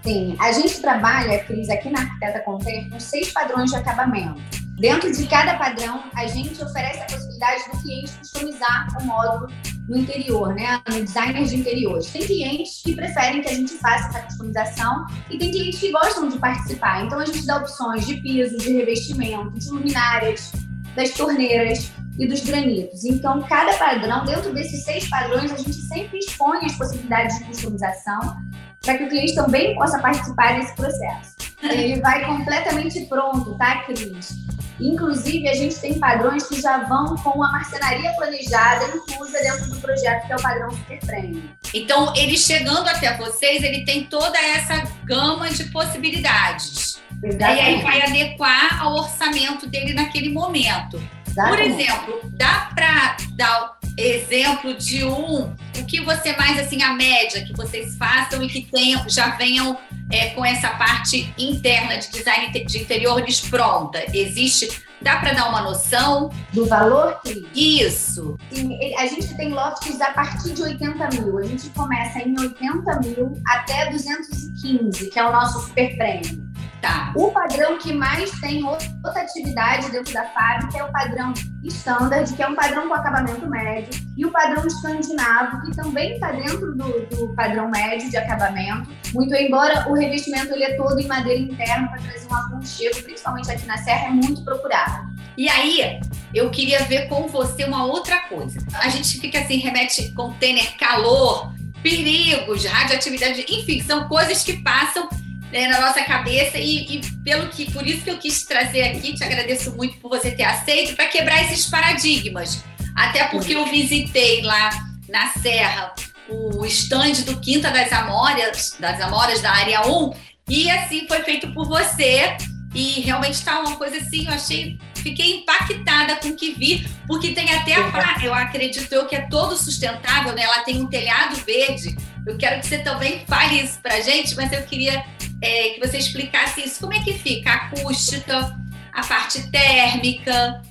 Sim, 0.04 0.36
a 0.38 0.52
gente 0.52 0.82
trabalha, 0.82 1.42
Cris, 1.46 1.70
aqui 1.70 1.90
na 1.90 2.02
Arquiteta 2.02 2.40
Container 2.42 2.90
com 2.90 3.00
seis 3.00 3.32
padrões 3.32 3.70
de 3.70 3.78
acabamento. 3.78 4.42
Dentro 4.78 5.10
de 5.10 5.26
cada 5.28 5.54
padrão, 5.56 6.04
a 6.14 6.28
gente 6.28 6.62
oferece 6.62 7.00
a 7.00 7.06
possibilidade 7.06 7.64
do 7.72 7.82
cliente 7.82 8.12
customizar 8.18 8.88
o 9.00 9.06
módulo 9.06 9.48
no 9.88 9.98
interior, 9.98 10.54
né? 10.54 10.82
No 10.90 11.04
designer 11.04 11.46
de 11.46 11.56
interiores. 11.56 12.08
Tem 12.08 12.22
clientes 12.22 12.82
que 12.84 12.96
preferem 12.96 13.42
que 13.42 13.48
a 13.48 13.54
gente 13.54 13.74
faça 13.76 14.10
essa 14.10 14.26
customização 14.26 15.06
e 15.30 15.38
tem 15.38 15.52
clientes 15.52 15.80
que 15.80 15.92
gostam 15.92 16.28
de 16.28 16.38
participar. 16.38 17.06
Então 17.06 17.20
a 17.20 17.26
gente 17.26 17.46
dá 17.46 17.58
opções 17.58 18.06
de 18.06 18.18
piso, 18.18 18.58
de 18.58 18.74
revestimento, 18.74 19.58
de 19.58 19.70
luminárias, 19.70 20.52
das 20.96 21.12
torneiras 21.12 21.92
e 22.20 22.28
dos 22.28 22.42
granitos. 22.42 23.06
Então, 23.06 23.42
cada 23.44 23.74
padrão, 23.78 24.26
dentro 24.26 24.54
desses 24.54 24.84
seis 24.84 25.08
padrões, 25.10 25.52
a 25.52 25.58
gente 25.58 25.74
sempre 25.74 26.20
expõe 26.20 26.66
as 26.66 26.74
possibilidades 26.74 27.38
de 27.40 27.46
customização 27.46 28.38
para 28.84 28.98
que 28.98 29.06
o 29.06 29.10
cliente 29.10 29.34
também 29.34 29.74
possa 29.76 29.98
participar 30.00 30.60
desse 30.60 30.76
processo. 30.76 31.34
Ele 31.64 32.02
vai 32.02 32.26
completamente 32.26 33.00
pronto, 33.06 33.58
tá, 33.58 33.84
Cris? 33.84 34.36
Inclusive, 34.80 35.48
a 35.48 35.54
gente 35.54 35.76
tem 35.76 35.98
padrões 35.98 36.46
que 36.48 36.62
já 36.62 36.84
vão 36.84 37.16
com 37.16 37.42
a 37.42 37.52
marcenaria 37.52 38.12
planejada 38.14 38.86
inclusa 38.88 39.40
dentro 39.40 39.70
do 39.70 39.80
projeto, 39.80 40.28
que 40.28 40.34
é 40.34 40.36
o 40.36 40.42
padrão 40.42 40.72
Superframe. 40.72 41.50
Então, 41.74 42.14
ele 42.16 42.38
chegando 42.38 42.88
até 42.88 43.16
vocês, 43.16 43.64
ele 43.64 43.86
tem 43.86 44.04
toda 44.04 44.38
essa 44.38 44.84
gama 45.06 45.50
de 45.50 45.64
possibilidades. 45.66 47.02
Exatamente. 47.24 47.62
E 47.62 47.66
aí 47.66 47.82
vai 47.82 48.02
adequar 48.02 48.82
ao 48.82 48.96
orçamento 48.96 49.68
dele 49.68 49.94
naquele 49.94 50.30
momento. 50.30 51.02
Exatamente. 51.26 51.58
Por 51.58 51.60
exemplo, 51.60 52.22
dá 52.34 52.72
para 52.76 53.18
dar 53.36 53.78
exemplo 53.98 54.74
de 54.74 55.06
um, 55.06 55.56
o 55.84 55.86
que 55.86 56.02
você 56.02 56.36
mais, 56.36 56.58
assim, 56.60 56.82
a 56.82 56.94
média 56.94 57.44
que 57.46 57.54
vocês 57.54 57.96
façam 57.98 58.42
e 58.42 58.48
que 58.48 58.64
tenham, 58.72 59.08
já 59.08 59.36
venham 59.36 59.78
é, 60.10 60.30
com 60.30 60.44
essa 60.44 60.70
parte 60.70 61.34
interna 61.38 61.98
de 61.98 62.10
design 62.10 62.52
de 62.52 62.78
interiores 62.80 63.42
pronta? 63.42 64.04
Existe 64.14 64.84
Dá 65.04 65.18
para 65.18 65.34
dar 65.34 65.50
uma 65.50 65.62
noção? 65.62 66.30
Do 66.54 66.66
valor, 66.66 67.20
Cris? 67.22 67.44
Isso. 67.54 68.38
Sim, 68.50 68.96
a 68.96 69.06
gente 69.06 69.36
tem 69.36 69.52
lofts 69.52 70.00
a 70.00 70.12
partir 70.14 70.54
de 70.54 70.62
80 70.62 71.10
mil. 71.10 71.40
A 71.40 71.44
gente 71.44 71.70
começa 71.72 72.20
em 72.20 72.34
80 72.40 73.00
mil 73.02 73.42
até 73.46 73.92
215, 73.92 75.10
que 75.10 75.20
é 75.20 75.28
o 75.28 75.32
nosso 75.34 75.68
super 75.68 75.98
prêmio. 75.98 76.53
Tá. 76.84 77.14
O 77.16 77.32
padrão 77.32 77.78
que 77.78 77.94
mais 77.94 78.30
tem 78.42 78.62
rotatividade 78.62 79.90
dentro 79.90 80.14
da 80.14 80.26
fábrica 80.26 80.80
é 80.80 80.84
o 80.84 80.92
padrão 80.92 81.34
standard, 81.64 82.34
que 82.34 82.44
é 82.44 82.46
um 82.46 82.56
padrão 82.56 82.90
com 82.90 82.94
acabamento 82.94 83.48
médio, 83.48 84.06
e 84.18 84.26
o 84.26 84.32
padrão 84.32 84.68
escandinavo, 84.68 85.62
que 85.62 85.74
também 85.78 86.16
está 86.16 86.34
dentro 86.34 86.76
do, 86.76 87.06
do, 87.06 87.34
padrão 87.36 87.72
médio 87.72 88.10
de 88.10 88.18
acabamento, 88.18 88.90
muito 89.14 89.34
embora 89.34 89.90
o 89.90 89.94
revestimento 89.94 90.52
ele 90.52 90.66
é 90.66 90.76
todo 90.76 91.00
em 91.00 91.08
madeira 91.08 91.40
interna 91.40 91.88
para 91.88 92.02
trazer 92.02 92.28
um 92.30 92.36
aconchego, 92.36 93.02
principalmente 93.02 93.50
aqui 93.50 93.66
na 93.66 93.78
Serra, 93.78 94.08
é 94.08 94.10
muito 94.10 94.44
procurado. 94.44 95.08
E 95.38 95.48
aí, 95.48 96.02
eu 96.34 96.52
queria 96.52 96.84
ver 96.84 97.08
com 97.08 97.30
você 97.30 97.64
uma 97.64 97.86
outra 97.86 98.28
coisa. 98.28 98.60
A 98.82 98.90
gente 98.90 99.22
fica 99.22 99.40
assim, 99.40 99.56
remete 99.56 100.12
container, 100.12 100.76
calor, 100.76 101.54
perigos, 101.82 102.66
radioatividade, 102.66 103.46
enfim, 103.48 103.82
são 103.82 104.10
coisas 104.10 104.44
que 104.44 104.62
passam 104.62 105.08
né, 105.54 105.68
na 105.68 105.80
nossa 105.80 106.04
cabeça 106.04 106.58
e, 106.58 106.98
e, 106.98 107.02
pelo 107.24 107.48
que 107.50 107.72
por 107.72 107.86
isso 107.86 108.04
que 108.04 108.10
eu 108.10 108.18
quis 108.18 108.44
trazer 108.44 108.82
aqui, 108.82 109.14
te 109.14 109.24
agradeço 109.24 109.76
muito 109.76 109.98
por 109.98 110.10
você 110.10 110.32
ter 110.32 110.44
aceito 110.44 110.96
para 110.96 111.06
quebrar 111.06 111.44
esses 111.44 111.68
paradigmas. 111.68 112.64
Até 112.96 113.26
porque 113.26 113.54
eu 113.54 113.66
visitei 113.68 114.42
lá 114.42 114.72
na 115.08 115.30
Serra 115.30 115.94
o 116.28 116.66
estande 116.66 117.24
do 117.24 117.40
Quinta 117.40 117.70
das 117.70 117.92
Amoras, 117.94 118.76
das 118.80 119.00
Amoras 119.00 119.42
da 119.42 119.52
área 119.52 119.88
1, 119.88 120.14
e 120.50 120.72
assim 120.72 121.08
foi 121.08 121.22
feito 121.22 121.54
por 121.54 121.68
você. 121.68 122.36
E 122.74 123.02
realmente 123.02 123.36
está 123.36 123.60
uma 123.60 123.76
coisa 123.76 123.98
assim, 123.98 124.26
eu 124.26 124.34
achei, 124.34 124.80
fiquei 124.96 125.42
impactada 125.42 126.16
com 126.16 126.30
o 126.30 126.36
que 126.36 126.54
vi, 126.54 126.88
porque 127.06 127.32
tem 127.32 127.54
até 127.54 127.76
a 127.76 127.92
parte, 127.92 128.26
eu 128.26 128.34
acredito 128.34 128.92
eu 128.92 129.06
que 129.06 129.16
é 129.16 129.28
todo 129.28 129.56
sustentável, 129.56 130.34
né? 130.34 130.42
Ela 130.42 130.64
tem 130.64 130.82
um 130.82 130.88
telhado 130.88 131.36
verde. 131.46 131.96
Eu 132.26 132.36
quero 132.36 132.60
que 132.62 132.66
você 132.66 132.80
também 132.80 133.24
fale 133.28 133.62
isso 133.62 133.80
pra 133.80 134.02
gente, 134.02 134.36
mas 134.36 134.52
eu 134.52 134.64
queria 134.64 135.06
é, 135.44 135.70
que 135.70 135.80
você 135.86 135.98
explicasse 135.98 136.62
isso. 136.66 136.80
Como 136.80 136.94
é 136.94 137.04
que 137.04 137.14
fica 137.14 137.52
a 137.52 137.56
acústica, 137.56 138.56
a 138.94 139.06
parte 139.06 139.52
térmica? 139.52 140.62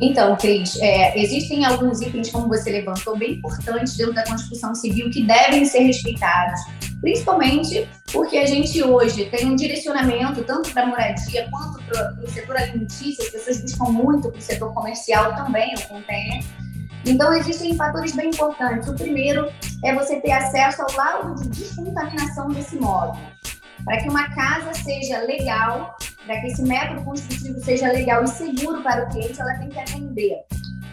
Então, 0.00 0.34
Cris, 0.36 0.76
é, 0.80 1.16
existem 1.20 1.64
alguns 1.64 2.00
itens, 2.00 2.30
como 2.30 2.48
você 2.48 2.70
levantou, 2.70 3.16
bem 3.16 3.34
importantes 3.34 3.96
dentro 3.96 4.14
da 4.14 4.24
construção 4.24 4.74
civil 4.74 5.08
que 5.10 5.22
devem 5.22 5.64
ser 5.64 5.80
respeitados, 5.80 6.60
principalmente 7.00 7.88
porque 8.12 8.38
a 8.38 8.46
gente 8.46 8.82
hoje 8.82 9.26
tem 9.26 9.46
um 9.46 9.54
direcionamento 9.54 10.42
tanto 10.42 10.72
para 10.72 10.82
a 10.82 10.86
moradia 10.86 11.48
quanto 11.48 11.80
para 11.84 12.18
o 12.24 12.28
setor 12.28 12.56
alimentício, 12.56 13.22
as 13.22 13.30
pessoas 13.30 13.60
buscam 13.60 13.84
muito 13.92 14.30
para 14.30 14.38
o 14.38 14.42
setor 14.42 14.74
comercial 14.74 15.36
também, 15.36 15.74
o 15.74 15.88
container. 15.88 16.42
Então, 17.06 17.32
existem 17.34 17.76
fatores 17.76 18.16
bem 18.16 18.30
importantes. 18.30 18.88
O 18.88 18.94
primeiro 18.94 19.52
é 19.84 19.94
você 19.94 20.20
ter 20.20 20.32
acesso 20.32 20.82
ao 20.82 20.96
laudo 20.96 21.42
de 21.42 21.48
descontaminação 21.50 22.48
desse 22.48 22.76
módulo. 22.76 23.33
Para 23.84 23.98
que 23.98 24.08
uma 24.08 24.34
casa 24.34 24.72
seja 24.74 25.20
legal, 25.22 25.96
para 26.26 26.40
que 26.40 26.46
esse 26.48 26.62
método 26.62 27.02
construtivo 27.04 27.60
seja 27.60 27.92
legal 27.92 28.24
e 28.24 28.28
seguro 28.28 28.82
para 28.82 29.04
o 29.04 29.10
cliente, 29.10 29.40
ela 29.40 29.54
tem 29.54 29.68
que 29.68 29.78
atender 29.78 30.44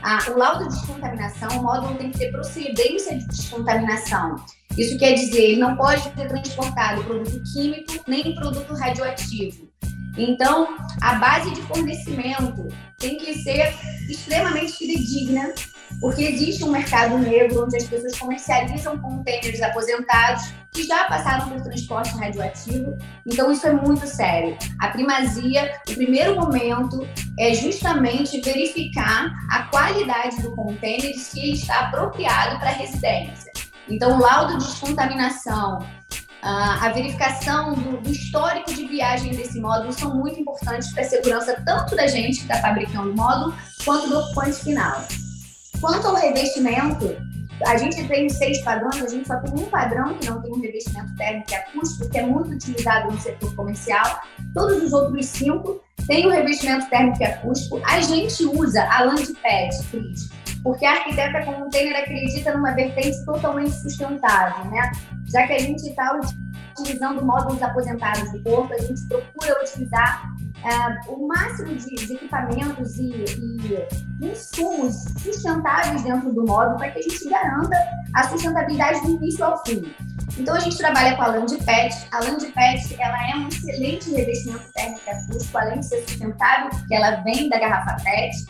ah, 0.03 0.19
o 0.29 0.37
laudo 0.37 0.67
de 0.67 0.75
descontaminação, 0.75 1.59
o 1.59 1.63
módulo 1.63 1.95
tem 1.95 2.11
que 2.11 2.17
ter 2.17 2.31
procedência 2.31 3.17
de 3.17 3.27
descontaminação. 3.27 4.35
Isso 4.77 4.97
quer 4.97 5.13
dizer, 5.13 5.41
ele 5.41 5.59
não 5.59 5.75
pode 5.75 6.01
ser 6.01 6.27
transportado 6.27 7.03
produto 7.03 7.41
químico 7.53 7.93
nem 8.07 8.33
produto 8.35 8.73
radioativo. 8.73 9.69
Então, 10.17 10.75
a 11.01 11.15
base 11.15 11.51
de 11.51 11.61
fornecimento 11.61 12.67
tem 12.97 13.17
que 13.17 13.35
ser 13.43 13.73
extremamente 14.09 14.73
fidedigna, 14.73 15.53
porque 16.01 16.23
existe 16.23 16.63
um 16.63 16.71
mercado 16.71 17.15
negro 17.19 17.63
onde 17.63 17.77
as 17.77 17.83
pessoas 17.83 18.17
comercializam 18.17 18.97
contêineres 18.97 19.61
aposentados 19.61 20.51
que 20.71 20.83
já 20.83 21.03
passaram 21.05 21.49
por 21.49 21.61
transporte 21.61 22.17
radioativo. 22.17 22.97
Então, 23.25 23.51
isso 23.51 23.67
é 23.67 23.73
muito 23.73 24.07
sério. 24.07 24.57
A 24.79 24.87
primazia, 24.87 25.79
o 25.87 25.93
primeiro 25.93 26.35
momento, 26.35 27.07
é 27.37 27.53
justamente 27.53 28.41
verificar 28.41 29.31
a 29.51 29.63
qualidade 29.63 30.41
do 30.41 30.55
contêiner 30.55 31.13
se 31.19 31.39
ele 31.39 31.53
está 31.53 31.81
apropriado 31.81 32.57
para 32.57 32.69
a 32.69 32.73
residência. 32.73 33.51
Então, 33.87 34.17
o 34.17 34.21
laudo 34.21 34.57
de 34.57 34.65
descontaminação, 34.65 35.85
a 36.41 36.89
verificação 36.89 37.75
do, 37.75 38.01
do, 38.01 38.09
histórico 38.09 38.73
de 38.73 38.87
viagem 38.87 39.35
desse 39.35 39.59
módulo 39.59 39.93
são 39.93 40.15
muito 40.15 40.39
importantes 40.39 40.91
para 40.91 41.03
a 41.03 41.05
segurança 41.05 41.61
tanto 41.63 41.95
da 41.95 42.07
gente 42.07 42.37
que 42.37 42.43
está 42.43 42.59
fabricando 42.59 43.11
o 43.11 43.15
módulo, 43.15 43.53
quanto 43.85 44.07
do 44.07 44.17
ocupante 44.17 44.63
final. 44.63 45.05
Quanto 45.81 46.07
ao 46.07 46.15
revestimento, 46.15 47.17
a 47.65 47.75
gente 47.75 48.07
tem 48.07 48.29
seis 48.29 48.61
padrões, 48.61 49.01
a 49.01 49.07
gente 49.07 49.27
só 49.27 49.35
tem 49.37 49.51
um 49.53 49.67
padrão 49.67 50.13
que 50.13 50.29
não 50.29 50.39
tem 50.39 50.51
um 50.51 50.61
revestimento 50.61 51.15
térmico 51.15 51.55
acústico, 51.55 52.07
que 52.07 52.19
é 52.19 52.25
muito 52.25 52.51
utilizado 52.51 53.11
no 53.11 53.19
setor 53.19 53.55
comercial. 53.55 54.21
Todos 54.53 54.83
os 54.83 54.93
outros 54.93 55.25
cinco 55.25 55.81
têm 56.07 56.27
o 56.27 56.29
um 56.29 56.31
revestimento 56.31 56.87
térmico 56.87 57.23
acústico. 57.23 57.81
A 57.83 57.99
gente 57.99 58.45
usa 58.45 58.83
a 58.83 59.03
Landpad, 59.05 59.75
Cris, 59.89 60.29
porque 60.63 60.85
a 60.85 60.91
arquiteta 60.91 61.43
container 61.43 62.03
acredita 62.03 62.53
numa 62.53 62.71
vertente 62.71 63.23
totalmente 63.25 63.71
sustentável, 63.71 64.65
né? 64.71 64.91
Já 65.25 65.47
que 65.47 65.53
a 65.53 65.59
gente 65.59 65.87
está 65.87 66.19
utilizando 66.77 67.25
módulos 67.25 67.61
aposentados 67.61 68.31
do 68.31 68.43
corpo, 68.43 68.73
a 68.73 68.77
gente 68.77 69.01
procura 69.07 69.61
utilizar 69.61 70.23
uh, 70.63 71.13
o 71.13 71.27
máximo 71.27 71.75
de, 71.75 71.95
de 71.95 72.13
equipamentos 72.13 72.97
e, 72.97 73.11
e, 73.11 73.87
insumos 74.21 75.03
sustentáveis 75.21 76.03
dentro 76.03 76.31
do 76.33 76.45
módulo 76.45 76.77
para 76.77 76.91
que 76.91 76.99
a 76.99 77.01
gente 77.01 77.29
garanta 77.29 77.75
a 78.13 78.23
sustentabilidade 78.23 79.01
do 79.01 79.11
início 79.11 79.43
ao 79.43 79.63
fim. 79.65 79.93
Então 80.37 80.55
a 80.55 80.59
gente 80.59 80.77
trabalha 80.77 81.15
com 81.15 81.23
a 81.23 81.27
Landpet. 81.27 82.07
A 82.11 82.19
Landpet 82.19 82.95
ela 82.99 83.31
é 83.31 83.35
um 83.35 83.47
excelente 83.47 84.11
revestimento 84.11 84.71
térmico 84.73 85.09
acústico, 85.09 85.57
além 85.57 85.79
de 85.79 85.87
ser 85.87 86.01
sustentável, 86.07 86.69
porque 86.69 86.95
ela 86.95 87.21
vem 87.21 87.49
da 87.49 87.59
garrafa 87.59 87.97
PET. 88.03 88.45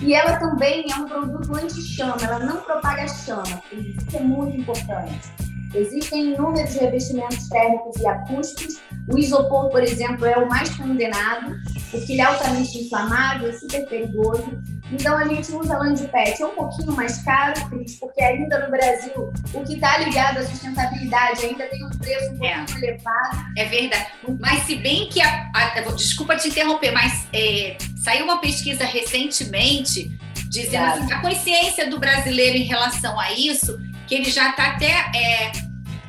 E 0.00 0.14
ela 0.14 0.38
também 0.38 0.86
é 0.90 0.96
um 0.96 1.06
produto 1.06 1.54
anti-chama, 1.54 2.16
ela 2.22 2.38
não 2.38 2.56
propaga 2.62 3.06
chama, 3.06 3.62
isso 3.72 4.16
é 4.16 4.20
muito 4.20 4.56
importante. 4.56 5.30
Existem 5.74 6.32
inúmeros 6.32 6.74
revestimentos 6.74 7.48
térmicos 7.48 7.96
e 8.00 8.06
acústicos. 8.06 8.80
O 9.08 9.16
isopor, 9.16 9.70
por 9.70 9.82
exemplo, 9.82 10.26
é 10.26 10.36
o 10.36 10.48
mais 10.48 10.68
condenado, 10.70 11.54
porque 11.90 12.12
ele 12.12 12.20
é 12.20 12.24
altamente 12.24 12.78
inflamável, 12.78 13.52
super 13.52 13.86
perigoso. 13.86 14.60
Então 14.92 15.16
a 15.16 15.28
gente 15.28 15.52
usa 15.52 15.78
Landpet, 15.78 16.42
é 16.42 16.46
um 16.46 16.54
pouquinho 16.54 16.92
mais 16.92 17.22
caro, 17.22 17.54
Cris, 17.68 17.94
porque 18.00 18.20
ainda 18.20 18.64
no 18.64 18.70
Brasil 18.72 19.32
o 19.54 19.62
que 19.62 19.74
está 19.74 19.98
ligado 19.98 20.38
à 20.38 20.42
sustentabilidade 20.42 21.46
ainda 21.46 21.66
tem 21.66 21.86
um 21.86 21.90
preço 21.90 22.32
um 22.32 22.38
pouquinho 22.38 22.84
é. 22.84 22.88
elevado. 22.88 23.38
É 23.56 23.64
verdade. 23.66 24.06
Mas 24.40 24.64
se 24.64 24.74
bem 24.76 25.08
que 25.08 25.20
a, 25.22 25.50
a 25.54 25.80
desculpa 25.92 26.36
te 26.36 26.48
interromper, 26.48 26.90
mas 26.90 27.28
é, 27.32 27.76
saiu 28.02 28.24
uma 28.24 28.38
pesquisa 28.38 28.84
recentemente 28.84 30.18
dizendo 30.48 30.84
assim, 30.84 31.12
a 31.12 31.20
consciência 31.20 31.88
do 31.88 31.98
brasileiro 31.98 32.56
em 32.56 32.64
relação 32.64 33.18
a 33.20 33.32
isso, 33.32 33.78
que 34.06 34.16
ele 34.16 34.30
já 34.30 34.50
está 34.50 34.66
até 34.68 34.90
é, 35.14 35.52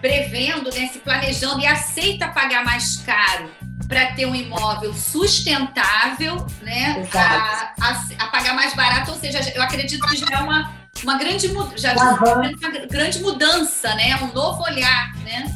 prevendo, 0.01 0.71
né, 0.73 0.89
se 0.91 0.99
planejando 0.99 1.59
e 1.59 1.67
aceita 1.67 2.27
pagar 2.29 2.65
mais 2.65 2.97
caro 2.97 3.51
para 3.87 4.13
ter 4.13 4.25
um 4.25 4.33
imóvel 4.33 4.93
sustentável, 4.93 6.47
né? 6.61 7.07
A, 7.13 7.73
a, 7.79 8.05
a, 8.19 8.27
pagar 8.27 8.55
mais 8.55 8.73
barato, 8.73 9.11
ou 9.11 9.17
seja, 9.17 9.39
eu 9.53 9.61
acredito 9.61 10.07
que 10.07 10.15
já 10.15 10.27
é 10.31 10.37
uma, 10.37 10.73
uma 11.03 11.17
grande 11.17 11.51
já 11.75 11.93
uma 11.93 12.85
grande 12.89 13.19
mudança, 13.19 13.93
né? 13.95 14.15
Um 14.23 14.33
novo 14.33 14.63
olhar, 14.63 15.13
né? 15.23 15.53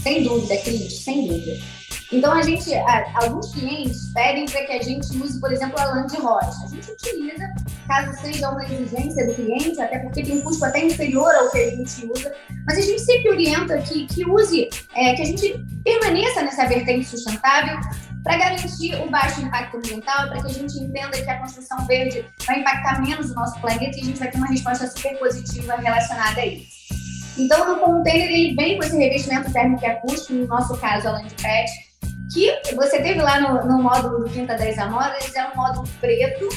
Sem 0.00 0.22
dúvida, 0.22 0.56
Cris, 0.58 1.02
sem 1.02 1.26
dúvida. 1.26 1.77
Então, 2.10 2.32
a 2.32 2.40
gente, 2.40 2.70
alguns 3.14 3.52
clientes 3.52 4.10
pedem 4.14 4.46
para 4.46 4.64
que 4.64 4.72
a 4.72 4.82
gente 4.82 5.06
use, 5.18 5.38
por 5.38 5.52
exemplo, 5.52 5.78
a 5.78 5.84
lã 5.84 6.06
de 6.06 6.16
rocha. 6.16 6.64
A 6.64 6.68
gente 6.68 6.90
utiliza, 6.90 7.54
caso 7.86 8.18
seja 8.22 8.50
uma 8.50 8.64
exigência 8.64 9.26
do 9.26 9.34
cliente, 9.34 9.80
até 9.80 9.98
porque 9.98 10.22
tem 10.22 10.38
um 10.38 10.42
custo 10.42 10.64
até 10.64 10.86
inferior 10.86 11.34
ao 11.34 11.50
que 11.50 11.58
a 11.58 11.70
gente 11.70 12.06
usa, 12.06 12.34
mas 12.66 12.78
a 12.78 12.80
gente 12.80 13.00
sempre 13.00 13.30
orienta 13.30 13.78
que, 13.82 14.06
que 14.06 14.24
use, 14.24 14.70
é, 14.94 15.14
que 15.14 15.22
a 15.22 15.24
gente 15.26 15.54
permaneça 15.84 16.42
nessa 16.42 16.66
vertente 16.66 17.04
sustentável 17.04 17.78
para 18.24 18.38
garantir 18.38 18.94
o 18.96 19.10
baixo 19.10 19.42
impacto 19.42 19.76
ambiental, 19.76 20.28
para 20.28 20.40
que 20.40 20.46
a 20.46 20.54
gente 20.54 20.78
entenda 20.78 21.10
que 21.10 21.30
a 21.30 21.38
construção 21.38 21.86
verde 21.86 22.24
vai 22.46 22.60
impactar 22.60 23.02
menos 23.02 23.30
o 23.30 23.34
nosso 23.34 23.60
planeta 23.60 23.96
e 23.96 24.00
a 24.00 24.04
gente 24.04 24.18
vai 24.18 24.30
ter 24.30 24.38
uma 24.38 24.48
resposta 24.48 24.86
super 24.86 25.18
positiva 25.18 25.76
relacionada 25.76 26.40
a 26.40 26.46
isso. 26.46 26.78
Então, 27.36 27.68
no 27.68 27.80
container, 27.80 28.30
ele 28.30 28.54
vem 28.56 28.76
com 28.76 28.84
esse 28.84 28.96
revestimento 28.96 29.52
térmico 29.52 29.84
e 29.84 29.86
acústico, 29.86 30.32
no 30.32 30.46
nosso 30.46 30.76
caso, 30.78 31.06
a 31.06 31.12
Landpad, 31.12 31.70
que 32.32 32.74
você 32.74 33.02
teve 33.02 33.20
lá 33.20 33.40
no, 33.40 33.66
no 33.66 33.82
módulo 33.82 34.24
do 34.24 34.30
Quinta 34.30 34.56
das 34.56 34.78
Amoras, 34.78 35.34
é 35.34 35.48
um 35.48 35.56
módulo 35.56 35.88
preto, 36.00 36.48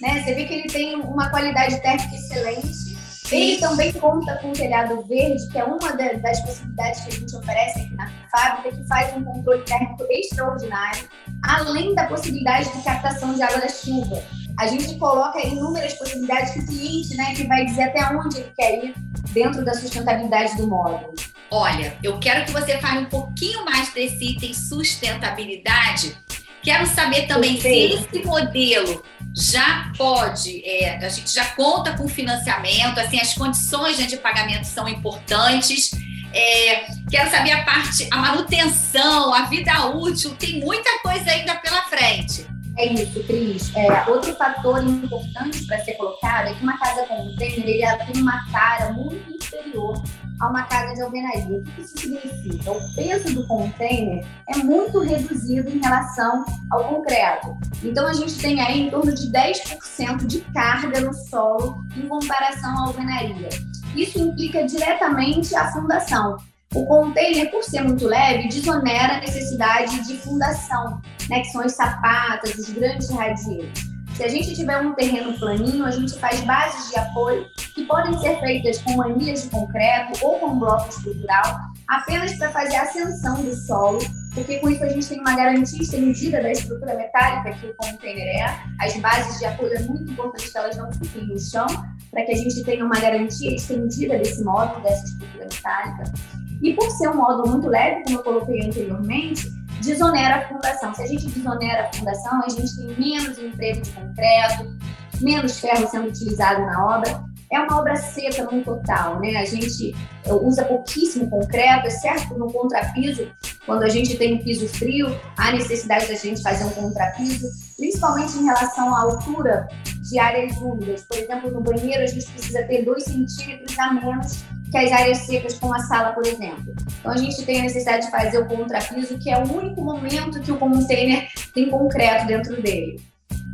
né? 0.00 0.22
Você 0.22 0.34
vê 0.34 0.44
que 0.44 0.54
ele 0.54 0.68
tem 0.68 0.96
uma 0.96 1.28
qualidade 1.30 1.80
térmica 1.80 2.14
excelente. 2.14 2.90
Ele 3.30 3.60
também 3.60 3.92
conta 3.92 4.36
com 4.38 4.48
um 4.48 4.52
telhado 4.52 5.02
verde, 5.06 5.46
que 5.52 5.58
é 5.58 5.64
uma 5.64 5.92
das 5.92 6.40
possibilidades 6.40 7.00
que 7.00 7.08
a 7.08 7.12
gente 7.12 7.36
oferece 7.36 7.80
aqui 7.80 7.94
na 7.94 8.10
fábrica, 8.28 8.76
que 8.76 8.88
faz 8.88 9.16
um 9.16 9.22
controle 9.22 9.62
térmico 9.62 10.04
extraordinário. 10.10 11.08
além 11.42 11.94
da 11.94 12.06
possibilidade 12.06 12.70
de 12.72 12.82
captação 12.82 13.32
de 13.32 13.42
água 13.42 13.60
da 13.60 13.68
chuva. 13.68 14.20
A 14.58 14.66
gente 14.66 14.98
coloca 14.98 15.40
inúmeras 15.46 15.94
possibilidades 15.94 16.52
que 16.52 16.58
o 16.58 16.66
cliente, 16.66 17.16
né, 17.16 17.34
que 17.34 17.46
vai 17.46 17.64
dizer 17.64 17.84
até 17.84 18.04
onde 18.14 18.38
ele 18.38 18.52
quer 18.56 18.84
ir 18.84 18.94
dentro 19.32 19.64
da 19.64 19.72
sustentabilidade 19.72 20.56
do 20.56 20.66
módulo. 20.66 21.14
Olha, 21.50 21.96
eu 22.02 22.18
quero 22.18 22.44
que 22.44 22.52
você 22.52 22.78
fale 22.78 23.00
um 23.00 23.06
pouquinho 23.06 23.64
mais 23.64 23.92
desse 23.92 24.24
item 24.24 24.54
sustentabilidade. 24.54 26.16
Quero 26.62 26.86
saber 26.86 27.26
também 27.26 27.54
Perfeito. 27.54 27.98
se 27.98 28.08
esse 28.08 28.24
modelo 28.26 29.02
já 29.34 29.90
pode, 29.96 30.62
é, 30.64 30.96
a 31.04 31.08
gente 31.08 31.32
já 31.32 31.44
conta 31.54 31.96
com 31.96 32.06
financiamento, 32.06 32.98
assim, 32.98 33.18
as 33.18 33.34
condições 33.34 33.96
de 33.96 34.16
pagamento 34.16 34.64
são 34.64 34.88
importantes. 34.88 35.90
É, 36.32 36.86
quero 37.10 37.28
saber 37.30 37.52
a 37.52 37.64
parte, 37.64 38.06
a 38.10 38.16
manutenção, 38.16 39.34
a 39.34 39.42
vida 39.46 39.86
útil, 39.88 40.36
tem 40.36 40.60
muita 40.60 40.98
coisa 41.00 41.30
ainda 41.30 41.56
pela 41.56 41.82
frente. 41.84 42.46
É 42.76 42.86
isso, 42.92 43.22
Cris. 43.24 43.74
É, 43.74 44.08
outro 44.08 44.34
fator 44.36 44.82
importante 44.84 45.64
para 45.66 45.84
ser 45.84 45.94
colocado 45.94 46.48
é 46.48 46.54
que 46.54 46.62
uma 46.62 46.78
casa 46.78 47.02
container 47.06 47.68
ele 47.68 48.12
tem 48.12 48.22
uma 48.22 48.48
cara 48.52 48.92
muito 48.92 49.32
inferior 49.32 50.00
a 50.40 50.48
uma 50.48 50.64
casa 50.64 50.94
de 50.94 51.02
alvenaria. 51.02 51.58
O 51.58 51.62
que 51.62 51.80
isso 51.80 51.98
significa? 51.98 52.72
O 52.72 52.94
peso 52.94 53.34
do 53.34 53.46
container 53.46 54.26
é 54.48 54.56
muito 54.56 55.00
reduzido 55.00 55.68
em 55.70 55.78
relação 55.78 56.44
ao 56.70 56.84
concreto. 56.88 57.56
Então 57.82 58.06
a 58.06 58.12
gente 58.12 58.38
tem 58.38 58.60
aí 58.60 58.80
em 58.80 58.90
torno 58.90 59.12
de 59.12 59.30
10% 59.30 60.26
de 60.26 60.40
carga 60.52 61.00
no 61.00 61.12
solo 61.12 61.84
em 61.96 62.08
comparação 62.08 62.70
à 62.70 62.86
alvenaria. 62.86 63.48
Isso 63.94 64.18
implica 64.18 64.64
diretamente 64.64 65.54
a 65.54 65.70
fundação. 65.72 66.36
O 66.72 66.86
container, 66.86 67.50
por 67.50 67.64
ser 67.64 67.82
muito 67.82 68.06
leve, 68.06 68.48
desonera 68.48 69.16
a 69.16 69.20
necessidade 69.20 70.06
de 70.06 70.16
fundação, 70.18 71.00
né, 71.28 71.40
que 71.40 71.50
são 71.50 71.62
as 71.62 71.72
sapatas, 71.72 72.54
os 72.54 72.70
grandes 72.70 73.10
radieiros. 73.10 73.89
Se 74.20 74.24
a 74.24 74.28
gente 74.28 74.54
tiver 74.54 74.78
um 74.82 74.92
terreno 74.92 75.32
planinho, 75.38 75.82
a 75.82 75.90
gente 75.90 76.12
faz 76.18 76.42
bases 76.42 76.90
de 76.90 76.98
apoio 76.98 77.46
que 77.74 77.86
podem 77.86 78.18
ser 78.18 78.38
feitas 78.38 78.76
com 78.82 78.94
manilhas 78.94 79.44
de 79.44 79.48
concreto 79.48 80.22
ou 80.22 80.38
com 80.38 80.58
bloco 80.58 80.90
estrutural, 80.90 81.58
apenas 81.88 82.36
para 82.36 82.50
fazer 82.50 82.76
a 82.76 82.82
ascensão 82.82 83.42
do 83.42 83.54
solo, 83.54 83.98
porque 84.34 84.58
com 84.58 84.68
isso 84.68 84.84
a 84.84 84.88
gente 84.88 85.08
tem 85.08 85.20
uma 85.20 85.34
garantia 85.34 85.80
estendida 85.80 86.42
da 86.42 86.52
estrutura 86.52 86.96
metálica 86.96 87.58
que 87.58 87.68
o 87.68 87.74
container 87.76 88.42
é. 88.42 88.58
As 88.78 88.94
bases 88.98 89.38
de 89.38 89.46
apoio 89.46 89.72
é 89.72 89.80
muito 89.84 90.12
importante 90.12 90.52
que 90.52 90.58
elas 90.58 90.76
não 90.76 90.92
fiquem 90.92 91.26
no 91.26 91.40
chão, 91.40 91.66
para 92.10 92.22
que 92.22 92.32
a 92.32 92.36
gente 92.36 92.62
tenha 92.62 92.84
uma 92.84 93.00
garantia 93.00 93.56
estendida 93.56 94.18
desse 94.18 94.44
módulo, 94.44 94.82
dessa 94.82 95.02
estrutura 95.02 95.46
metálica. 95.50 96.12
E 96.60 96.74
por 96.74 96.90
ser 96.90 97.08
um 97.08 97.16
módulo 97.16 97.52
muito 97.52 97.68
leve, 97.68 98.02
como 98.02 98.18
eu 98.18 98.22
coloquei 98.22 98.66
anteriormente, 98.66 99.48
desonera 99.80 100.36
a 100.36 100.48
fundação. 100.48 100.94
Se 100.94 101.02
a 101.02 101.06
gente 101.06 101.26
desonera 101.26 101.88
a 101.88 101.92
fundação, 101.92 102.42
a 102.44 102.48
gente 102.48 102.76
tem 102.76 102.86
menos 102.98 103.38
emprego 103.38 103.80
de 103.80 103.90
concreto, 103.90 104.76
menos 105.20 105.58
ferro 105.58 105.88
sendo 105.88 106.08
utilizado 106.08 106.64
na 106.64 106.96
obra. 106.96 107.24
É 107.52 107.58
uma 107.58 107.80
obra 107.80 107.96
seca 107.96 108.44
no 108.44 108.62
total, 108.62 109.18
né? 109.18 109.36
A 109.36 109.44
gente 109.44 109.92
eh, 110.24 110.32
usa 110.32 110.64
pouquíssimo 110.64 111.28
concreto, 111.28 111.88
exceto 111.88 112.38
no 112.38 112.52
contrapiso, 112.52 113.26
quando 113.66 113.82
a 113.82 113.88
gente 113.88 114.16
tem 114.16 114.34
um 114.34 114.38
piso 114.38 114.68
frio, 114.68 115.18
há 115.36 115.50
necessidade 115.50 116.06
da 116.06 116.14
gente 116.14 116.40
fazer 116.42 116.64
um 116.64 116.70
contrapiso, 116.70 117.48
principalmente 117.76 118.38
em 118.38 118.44
relação 118.44 118.94
à 118.94 119.00
altura 119.00 119.68
de 120.08 120.18
áreas 120.18 120.56
úmidas. 120.58 121.02
Por 121.02 121.18
exemplo, 121.18 121.50
no 121.50 121.60
banheiro 121.60 122.04
a 122.04 122.06
gente 122.06 122.26
precisa 122.26 122.62
ter 122.64 122.84
2 122.84 123.02
centímetros 123.02 123.78
a 123.80 123.92
menos 123.94 124.44
que 124.70 124.78
as 124.78 124.92
áreas 124.92 125.18
secas, 125.18 125.58
como 125.58 125.74
a 125.74 125.80
sala, 125.80 126.12
por 126.12 126.24
exemplo. 126.26 126.74
Então, 126.98 127.12
a 127.12 127.16
gente 127.16 127.44
tem 127.44 127.60
a 127.60 127.62
necessidade 127.62 128.06
de 128.06 128.10
fazer 128.10 128.38
o 128.38 128.46
contrapiso, 128.46 129.18
que 129.18 129.30
é 129.30 129.38
o 129.38 129.52
único 129.52 129.82
momento 129.82 130.40
que 130.40 130.52
o 130.52 130.58
container 130.58 131.28
tem 131.54 131.68
concreto 131.68 132.26
dentro 132.26 132.60
dele. 132.62 133.00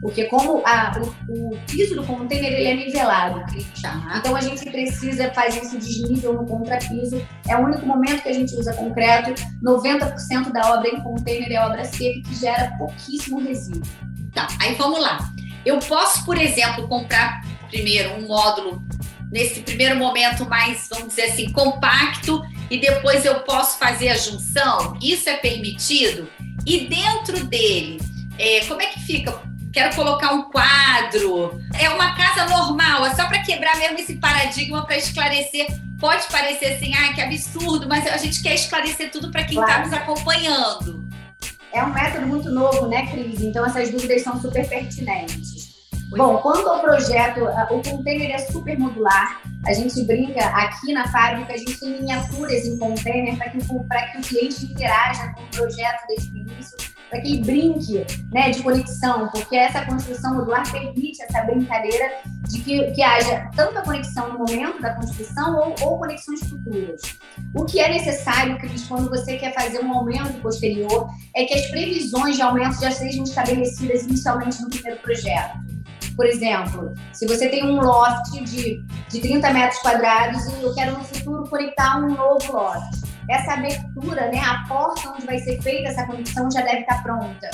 Porque 0.01 0.25
como 0.25 0.63
a, 0.65 1.01
o, 1.29 1.55
o, 1.55 1.59
piso 1.67 1.97
do 1.97 2.05
container 2.05 2.53
ele 2.53 2.69
é 2.69 2.75
nivelado, 2.75 3.45
então 4.19 4.37
a 4.37 4.41
gente 4.41 4.71
precisa 4.71 5.33
fazer 5.33 5.61
esse 5.61 5.79
desnível 5.79 6.35
no 6.35 6.47
contrapiso. 6.47 7.27
É 7.49 7.57
o 7.57 7.61
único 7.61 7.87
momento 7.87 8.23
que 8.23 8.29
a 8.29 8.33
gente 8.33 8.55
usa 8.55 8.75
concreto. 8.75 9.35
90% 9.65 10.53
da 10.53 10.75
obra 10.75 10.89
em 10.89 11.01
container 11.03 11.51
é 11.51 11.61
obra 11.61 11.85
seca 11.85 12.21
que 12.23 12.35
gera 12.35 12.77
pouquíssimo 12.77 13.41
resíduo. 13.41 13.83
Tá, 14.35 14.47
aí 14.61 14.75
vamos 14.75 15.01
lá. 15.01 15.19
Eu 15.65 15.79
posso, 15.79 16.25
por 16.25 16.37
exemplo, 16.37 16.87
comprar 16.87 17.41
primeiro 17.69 18.15
um 18.15 18.29
módulo 18.29 18.83
nesse 19.31 19.61
primeiro 19.61 19.97
momento 19.97 20.49
mais, 20.49 20.89
vamos 20.91 21.09
dizer 21.09 21.25
assim, 21.25 21.51
compacto 21.53 22.43
e 22.71 22.79
depois 22.79 23.25
eu 23.25 23.41
posso 23.41 23.79
fazer 23.79 24.09
a 24.11 24.17
junção? 24.17 24.97
Isso 25.01 25.29
é 25.29 25.37
permitido? 25.37 26.29
E 26.65 26.87
dentro 26.87 27.45
dele, 27.45 28.01
é, 28.39 28.61
como 28.67 28.83
é 28.83 28.87
que 28.87 29.01
fica? 29.01 29.41
Quero 29.73 29.95
colocar 29.95 30.33
um 30.33 30.45
quadro. 30.51 31.61
É 31.79 31.89
uma 31.91 32.15
casa 32.15 32.47
normal, 32.49 33.05
é 33.05 33.15
só 33.15 33.27
para 33.27 33.43
quebrar 33.43 33.77
mesmo 33.77 33.99
esse 33.99 34.17
paradigma, 34.17 34.85
para 34.87 34.97
esclarecer. 34.97 35.67
Pode 36.01 36.27
parecer 36.29 36.75
assim, 36.75 36.95
ah, 36.95 37.13
que 37.13 37.21
absurdo, 37.21 37.87
mas 37.89 38.07
a 38.07 38.17
gente 38.17 38.43
quer 38.43 38.55
esclarecer 38.55 39.11
tudo 39.11 39.31
para 39.31 39.45
quem 39.45 39.59
está 39.59 39.67
claro. 39.67 39.85
nos 39.85 39.93
acompanhando. 39.93 41.07
É 41.73 41.83
um 41.85 41.93
método 41.93 42.27
muito 42.27 42.51
novo, 42.51 42.87
né, 42.87 43.07
Cris? 43.07 43.43
Então 43.43 43.65
essas 43.67 43.91
dúvidas 43.91 44.23
são 44.23 44.41
super 44.41 44.67
pertinentes. 44.67 45.66
Bom, 46.11 46.39
quanto 46.39 46.69
ao 46.69 46.81
projeto, 46.81 47.41
o 47.45 47.83
container 47.83 48.31
é 48.31 48.39
super 48.39 48.79
modular. 48.79 49.41
A 49.67 49.73
gente 49.73 50.05
brinca 50.05 50.41
aqui 50.47 50.93
na 50.93 51.09
fábrica, 51.09 51.53
a 51.53 51.57
gente 51.57 51.81
tem 51.81 51.91
miniaturas 51.91 52.65
em 52.65 52.79
container 52.79 53.37
para 53.37 53.51
que, 53.51 53.59
que 53.59 53.75
o 53.75 54.23
cliente 54.23 54.67
interaja 54.67 55.33
com 55.35 55.43
o 55.43 55.47
projeto 55.49 56.07
desde 56.09 56.33
o 56.33 56.37
início, 56.37 56.77
para 57.11 57.21
que 57.21 57.33
ele 57.33 57.45
brinque 57.45 58.07
né, 58.33 58.51
de 58.51 58.63
conexão, 58.63 59.29
porque 59.29 59.57
essa 59.57 59.85
construção 59.85 60.37
modular 60.37 60.71
permite 60.71 61.21
essa 61.23 61.43
brincadeira 61.43 62.13
de 62.49 62.61
que, 62.61 62.93
que 62.93 63.03
haja 63.03 63.51
tanta 63.57 63.83
conexão 63.83 64.33
no 64.33 64.39
momento 64.39 64.81
da 64.81 64.95
construção 64.95 65.57
ou, 65.57 65.75
ou 65.81 65.99
conexões 65.99 66.41
futuras. 66.49 67.01
O 67.53 67.65
que 67.65 67.81
é 67.81 67.89
necessário, 67.89 68.57
Cris, 68.59 68.87
quando 68.87 69.11
você 69.11 69.37
quer 69.37 69.53
fazer 69.53 69.81
um 69.81 69.93
aumento 69.93 70.41
posterior, 70.41 71.09
é 71.35 71.45
que 71.45 71.55
as 71.55 71.67
previsões 71.67 72.37
de 72.37 72.43
aumento 72.43 72.81
já 72.81 72.93
sejam 72.93 73.25
estabelecidas 73.25 74.05
inicialmente 74.05 74.63
no 74.63 74.71
primeiro 74.71 75.01
projeto. 75.01 75.76
Por 76.17 76.27
exemplo, 76.27 76.95
se 77.13 77.27
você 77.27 77.49
tem 77.49 77.63
um 77.65 77.79
loft 77.81 78.31
de, 78.33 78.83
de 79.09 79.21
30 79.21 79.53
metros 79.53 79.81
quadrados 79.81 80.47
e 80.47 80.63
eu 80.63 80.75
quero 80.75 80.97
no 80.97 81.05
futuro 81.05 81.47
conectar 81.49 81.99
um 81.99 82.15
novo 82.15 82.53
loft. 82.53 83.05
Essa 83.29 83.55
abertura, 83.55 84.31
né, 84.31 84.39
a 84.39 84.65
porta 84.69 85.11
onde 85.11 85.27
vai 85.27 85.39
ser 85.41 85.61
feita 85.61 85.91
essa 85.91 86.07
conexão 86.07 86.51
já 86.51 86.63
deve 86.63 86.81
estar 86.81 87.03
pronta. 87.03 87.51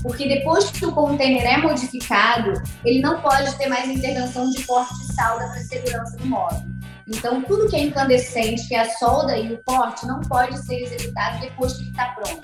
Porque 0.00 0.26
depois 0.28 0.70
que 0.70 0.86
o 0.86 0.92
container 0.92 1.44
é 1.44 1.58
modificado, 1.58 2.52
ele 2.84 3.00
não 3.00 3.20
pode 3.20 3.52
ter 3.56 3.68
mais 3.68 3.90
intervenção 3.90 4.48
de 4.50 4.64
corte 4.64 4.96
de 4.98 5.12
salda 5.12 5.48
para 5.48 5.58
segurança 5.58 6.16
do 6.16 6.26
módulo. 6.26 6.78
Então, 7.06 7.42
tudo 7.42 7.68
que 7.68 7.74
é 7.74 7.84
incandescente, 7.84 8.68
que 8.68 8.74
é 8.74 8.80
a 8.80 8.90
solda 8.90 9.36
e 9.36 9.52
o 9.52 9.62
corte, 9.64 10.06
não 10.06 10.20
pode 10.20 10.56
ser 10.64 10.82
executado 10.82 11.40
depois 11.40 11.72
que 11.72 11.82
ele 11.82 11.90
está 11.90 12.06
pronto. 12.08 12.42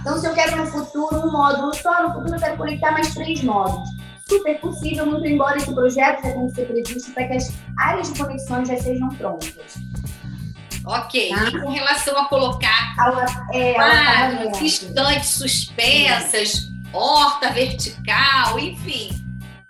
Então, 0.00 0.18
se 0.18 0.26
eu 0.26 0.34
quero 0.34 0.56
no 0.56 0.66
futuro 0.66 1.20
um 1.20 1.30
módulo 1.30 1.72
só, 1.74 2.02
no 2.02 2.14
futuro 2.14 2.34
eu 2.34 2.40
quero 2.40 2.56
conectar 2.56 2.92
mais 2.92 3.14
três 3.14 3.42
módulos 3.42 3.88
super 4.30 4.60
possível, 4.60 5.06
muito 5.06 5.26
embora 5.26 5.58
esse 5.58 5.74
projeto 5.74 6.22
já 6.22 6.32
tenha 6.32 6.48
que 6.48 6.54
ser 6.54 6.66
previsto 6.66 7.12
para 7.12 7.26
que 7.26 7.34
as 7.34 7.52
áreas 7.76 8.12
de 8.12 8.18
conexões 8.18 8.68
já 8.68 8.76
sejam 8.76 9.08
prontas. 9.10 9.76
Ok. 10.86 11.30
Tá? 11.30 11.48
E 11.48 11.60
com 11.60 11.70
relação 11.70 12.16
a 12.16 12.24
colocar 12.26 12.94
é, 13.52 13.74
quadros, 13.74 14.60
estantes 14.62 15.30
suspensas, 15.30 16.70
horta 16.92 17.50
vertical, 17.50 18.58
enfim. 18.58 19.10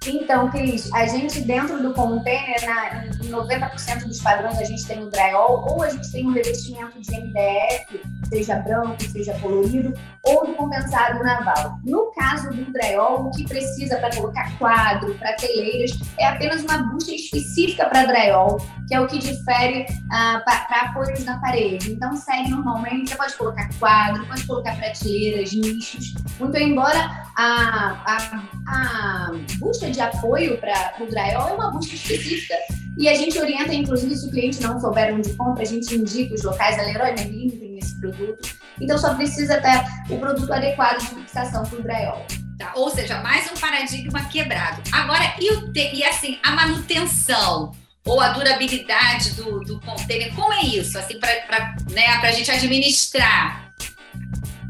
Então, 0.07 0.51
Cris, 0.51 0.90
a 0.94 1.07
gente 1.07 1.40
dentro 1.42 1.83
do 1.83 1.92
container, 1.92 2.64
na, 2.64 3.05
em 3.30 3.32
90% 3.32 4.04
dos 4.04 4.20
padrões, 4.20 4.58
a 4.58 4.64
gente 4.64 4.84
tem 4.84 5.02
o 5.02 5.08
drywall 5.08 5.64
ou 5.68 5.82
a 5.82 5.88
gente 5.88 6.10
tem 6.10 6.26
um 6.26 6.32
revestimento 6.32 7.00
de 7.00 7.10
MDF, 7.12 8.02
seja 8.28 8.56
branco, 8.56 9.00
seja 9.02 9.32
colorido, 9.38 9.94
ou 10.22 10.46
do 10.46 10.54
compensado 10.54 11.22
naval. 11.22 11.78
No 11.84 12.10
caso 12.12 12.50
do 12.50 12.72
drywall, 12.72 13.26
o 13.26 13.30
que 13.30 13.44
precisa 13.44 13.96
para 13.96 14.14
colocar 14.14 14.58
quadro, 14.58 15.14
para 15.14 15.32
teleiras, 15.34 15.92
é 16.18 16.26
apenas 16.26 16.62
uma 16.62 16.78
bucha 16.78 17.14
específica 17.14 17.88
para 17.88 18.06
drywall, 18.06 18.58
que 18.88 18.94
é 18.94 19.00
o 19.00 19.06
que 19.06 19.18
difere 19.18 19.86
ah, 20.10 20.42
para 20.44 20.80
apoios 20.82 21.24
na 21.24 21.38
parede. 21.40 21.92
Então, 21.92 22.16
segue 22.16 22.50
normalmente, 22.50 23.10
você 23.10 23.16
pode 23.16 23.34
colocar 23.36 23.70
quadro, 23.78 24.26
pode 24.26 24.46
colocar 24.46 24.76
prateleiras, 24.76 25.52
nichos, 25.52 26.14
muito 26.38 26.56
embora 26.56 27.28
a, 27.36 28.02
a, 28.06 28.42
a 28.66 29.30
bucha 29.58 29.90
de 29.90 30.00
apoio 30.00 30.58
para 30.58 30.94
o 31.00 31.06
drywall 31.06 31.50
é 31.50 31.52
uma 31.52 31.70
busca 31.70 31.94
específica. 31.94 32.54
E 32.98 33.09
a 33.09 33.14
gente 33.14 33.38
orienta, 33.38 33.72
inclusive, 33.72 34.14
se 34.16 34.26
o 34.26 34.31
cliente 34.31 34.61
não 34.61 34.81
souber 34.81 35.14
onde 35.14 35.33
compra, 35.35 35.62
a 35.62 35.66
gente 35.66 35.94
indica 35.94 36.35
os 36.35 36.42
locais, 36.42 36.79
a 36.79 36.83
Leroy 36.83 37.12
Merlin 37.12 37.50
tem 37.50 37.79
esse 37.79 37.98
produto. 37.98 38.57
Então 38.81 38.98
só 38.98 39.14
precisa 39.14 39.61
ter 39.61 40.12
o 40.12 40.18
produto 40.18 40.53
adequado 40.53 40.98
de 40.98 41.07
fixação 41.07 41.64
para 41.64 41.79
o 41.79 41.83
drywall. 41.83 42.26
Tá, 42.59 42.72
ou 42.74 42.90
seja, 42.90 43.18
mais 43.22 43.50
um 43.50 43.55
paradigma 43.55 44.22
quebrado. 44.26 44.83
Agora, 44.92 45.35
e, 45.40 45.50
o 45.50 45.72
te, 45.72 45.94
e 45.94 46.05
assim, 46.05 46.38
a 46.42 46.50
manutenção 46.50 47.72
ou 48.05 48.20
a 48.20 48.31
durabilidade 48.31 49.35
do, 49.35 49.61
do 49.61 49.81
container, 49.81 50.35
como 50.35 50.53
é 50.53 50.62
isso? 50.64 50.98
Assim, 50.98 51.18
para 51.18 51.74
né, 51.90 52.07
a 52.07 52.33
gente 52.33 52.50
administrar 52.50 53.72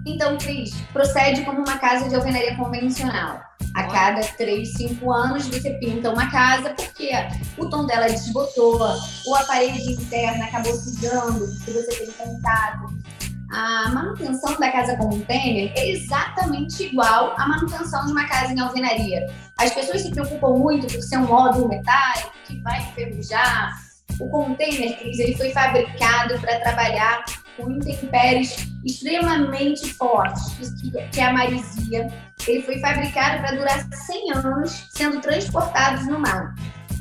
Então, 0.07 0.37
Cris, 0.39 0.73
procede 0.93 1.43
como 1.43 1.59
uma 1.59 1.79
casa 1.79 2.09
de 2.09 2.15
alvenaria 2.15 2.57
convencional. 2.57 3.50
A 3.75 3.85
cada 3.85 4.21
3, 4.21 4.73
5 4.73 5.13
anos 5.13 5.47
você 5.47 5.71
pinta 5.75 6.11
uma 6.11 6.31
casa 6.31 6.71
porque 6.71 7.11
o 7.57 7.69
tom 7.69 7.87
dela 7.87 8.09
desbotou, 8.09 8.81
ou 9.27 9.37
a 9.37 9.45
parede 9.45 9.93
interna 9.93 10.45
acabou 10.47 10.75
sujando, 10.75 11.47
se 11.47 11.71
você 11.71 12.05
tem 12.05 12.11
contato. 12.13 12.93
A 13.53 13.91
manutenção 13.91 14.59
da 14.61 14.71
casa 14.71 14.97
container 14.97 15.73
é 15.77 15.91
exatamente 15.91 16.85
igual 16.85 17.35
à 17.37 17.49
manutenção 17.49 18.07
de 18.07 18.13
uma 18.13 18.27
casa 18.29 18.53
em 18.53 18.61
alvenaria. 18.61 19.27
As 19.59 19.73
pessoas 19.73 20.03
se 20.03 20.11
preocupam 20.11 20.51
muito 20.51 20.87
por 20.87 21.03
ser 21.03 21.19
um 21.19 21.27
módulo 21.27 21.69
metálico 21.69 22.31
que 22.47 22.61
vai 22.61 22.81
enferrujar. 22.81 23.77
O 24.21 24.29
container, 24.29 24.99
Cris, 24.99 25.19
ele 25.19 25.37
foi 25.37 25.51
fabricado 25.51 26.39
para 26.41 26.61
trabalhar 26.61 27.25
com 27.61 27.71
intempéries 27.71 28.69
extremamente 28.85 29.93
fortes, 29.95 30.55
que 31.13 31.21
é 31.21 31.25
a 31.25 31.33
marisia. 31.33 32.13
Ele 32.47 32.63
foi 32.63 32.79
fabricado 32.81 33.43
para 33.43 33.57
durar 33.57 33.87
100 33.93 34.33
anos, 34.33 34.87
sendo 34.91 35.21
transportados 35.21 36.07
no 36.07 36.19
mar. 36.19 36.55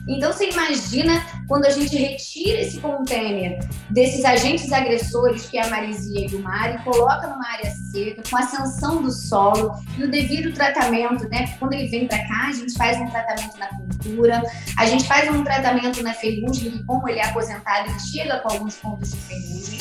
Então 0.10 0.34
você 0.34 0.50
imagina 0.50 1.24
quando 1.48 1.66
a 1.66 1.70
gente 1.70 1.96
retira 1.96 2.62
esse 2.62 2.80
container 2.80 3.60
desses 3.92 4.26
agentes 4.26 4.72
agressores, 4.72 5.46
que 5.46 5.58
é 5.58 5.66
a 5.66 5.70
marisia 5.70 6.28
e 6.28 6.36
o 6.36 6.42
mar, 6.42 6.74
e 6.74 6.84
coloca 6.84 7.28
numa 7.28 7.48
área 7.48 7.70
seca, 7.70 8.24
com 8.28 8.38
ascensão 8.38 9.04
do 9.04 9.12
solo 9.12 9.72
e 9.98 10.04
o 10.04 10.10
devido 10.10 10.52
tratamento, 10.52 11.30
né? 11.30 11.56
Quando 11.60 11.74
ele 11.74 11.88
vem 11.90 12.08
para 12.08 12.18
cá, 12.28 12.48
a 12.48 12.54
gente 12.54 12.74
faz 12.74 13.00
um 13.00 13.08
tratamento 13.08 13.58
na 13.60 13.68
pintura, 13.68 14.44
a 14.78 14.86
gente 14.88 15.08
faz 15.08 15.30
um 15.30 15.44
tratamento 15.44 16.02
na 16.02 16.14
ferrugem, 16.14 16.72
que 16.72 16.84
como 16.86 17.08
ele 17.08 17.20
é 17.20 17.26
aposentado, 17.26 17.90
ele 17.90 18.00
chega 18.00 18.40
com 18.40 18.52
alguns 18.52 18.76
pontos 18.78 19.12
de 19.12 19.18
ferrugem, 19.18 19.80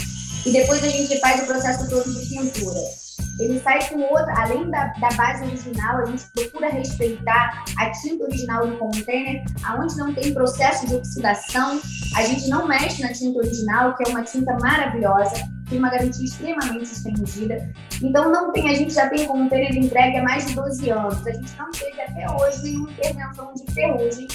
e 0.48 0.52
depois 0.52 0.82
a 0.82 0.88
gente 0.88 1.20
faz 1.20 1.42
o 1.42 1.46
processo 1.46 1.88
todo 1.90 2.10
de 2.10 2.26
pintura. 2.26 2.80
Ele 3.38 3.60
sai 3.60 3.86
com 3.88 4.00
outra, 4.00 4.32
além 4.36 4.68
da, 4.70 4.86
da 4.98 5.10
base 5.10 5.44
original, 5.44 5.98
a 5.98 6.06
gente 6.06 6.24
procura 6.34 6.70
respeitar 6.70 7.64
a 7.76 7.90
tinta 7.90 8.24
original 8.24 8.66
do 8.66 8.78
container, 8.78 9.44
aonde 9.62 9.96
não 9.96 10.12
tem 10.14 10.32
processo 10.32 10.86
de 10.86 10.94
oxidação, 10.96 11.80
a 12.16 12.22
gente 12.22 12.48
não 12.48 12.66
mexe 12.66 13.02
na 13.02 13.12
tinta 13.12 13.38
original, 13.38 13.94
que 13.94 14.08
é 14.08 14.10
uma 14.10 14.22
tinta 14.22 14.56
maravilhosa, 14.60 15.36
tem 15.68 15.78
uma 15.78 15.90
garantia 15.90 16.24
extremamente 16.24 16.84
estendida. 16.84 17.70
Então 18.02 18.30
não 18.30 18.52
tem, 18.52 18.70
a 18.70 18.74
gente 18.74 18.92
já 18.92 19.08
tem 19.08 19.26
container 19.26 19.76
entregue 19.76 20.18
há 20.18 20.22
mais 20.22 20.46
de 20.46 20.54
12 20.54 20.90
anos. 20.90 21.26
A 21.26 21.32
gente 21.32 21.56
não 21.56 21.70
teve 21.70 22.00
até 22.00 22.30
hoje 22.30 22.62
nenhuma 22.62 22.90
intervenção 22.90 23.52
de 23.54 23.72
ferrugem, 23.72 24.28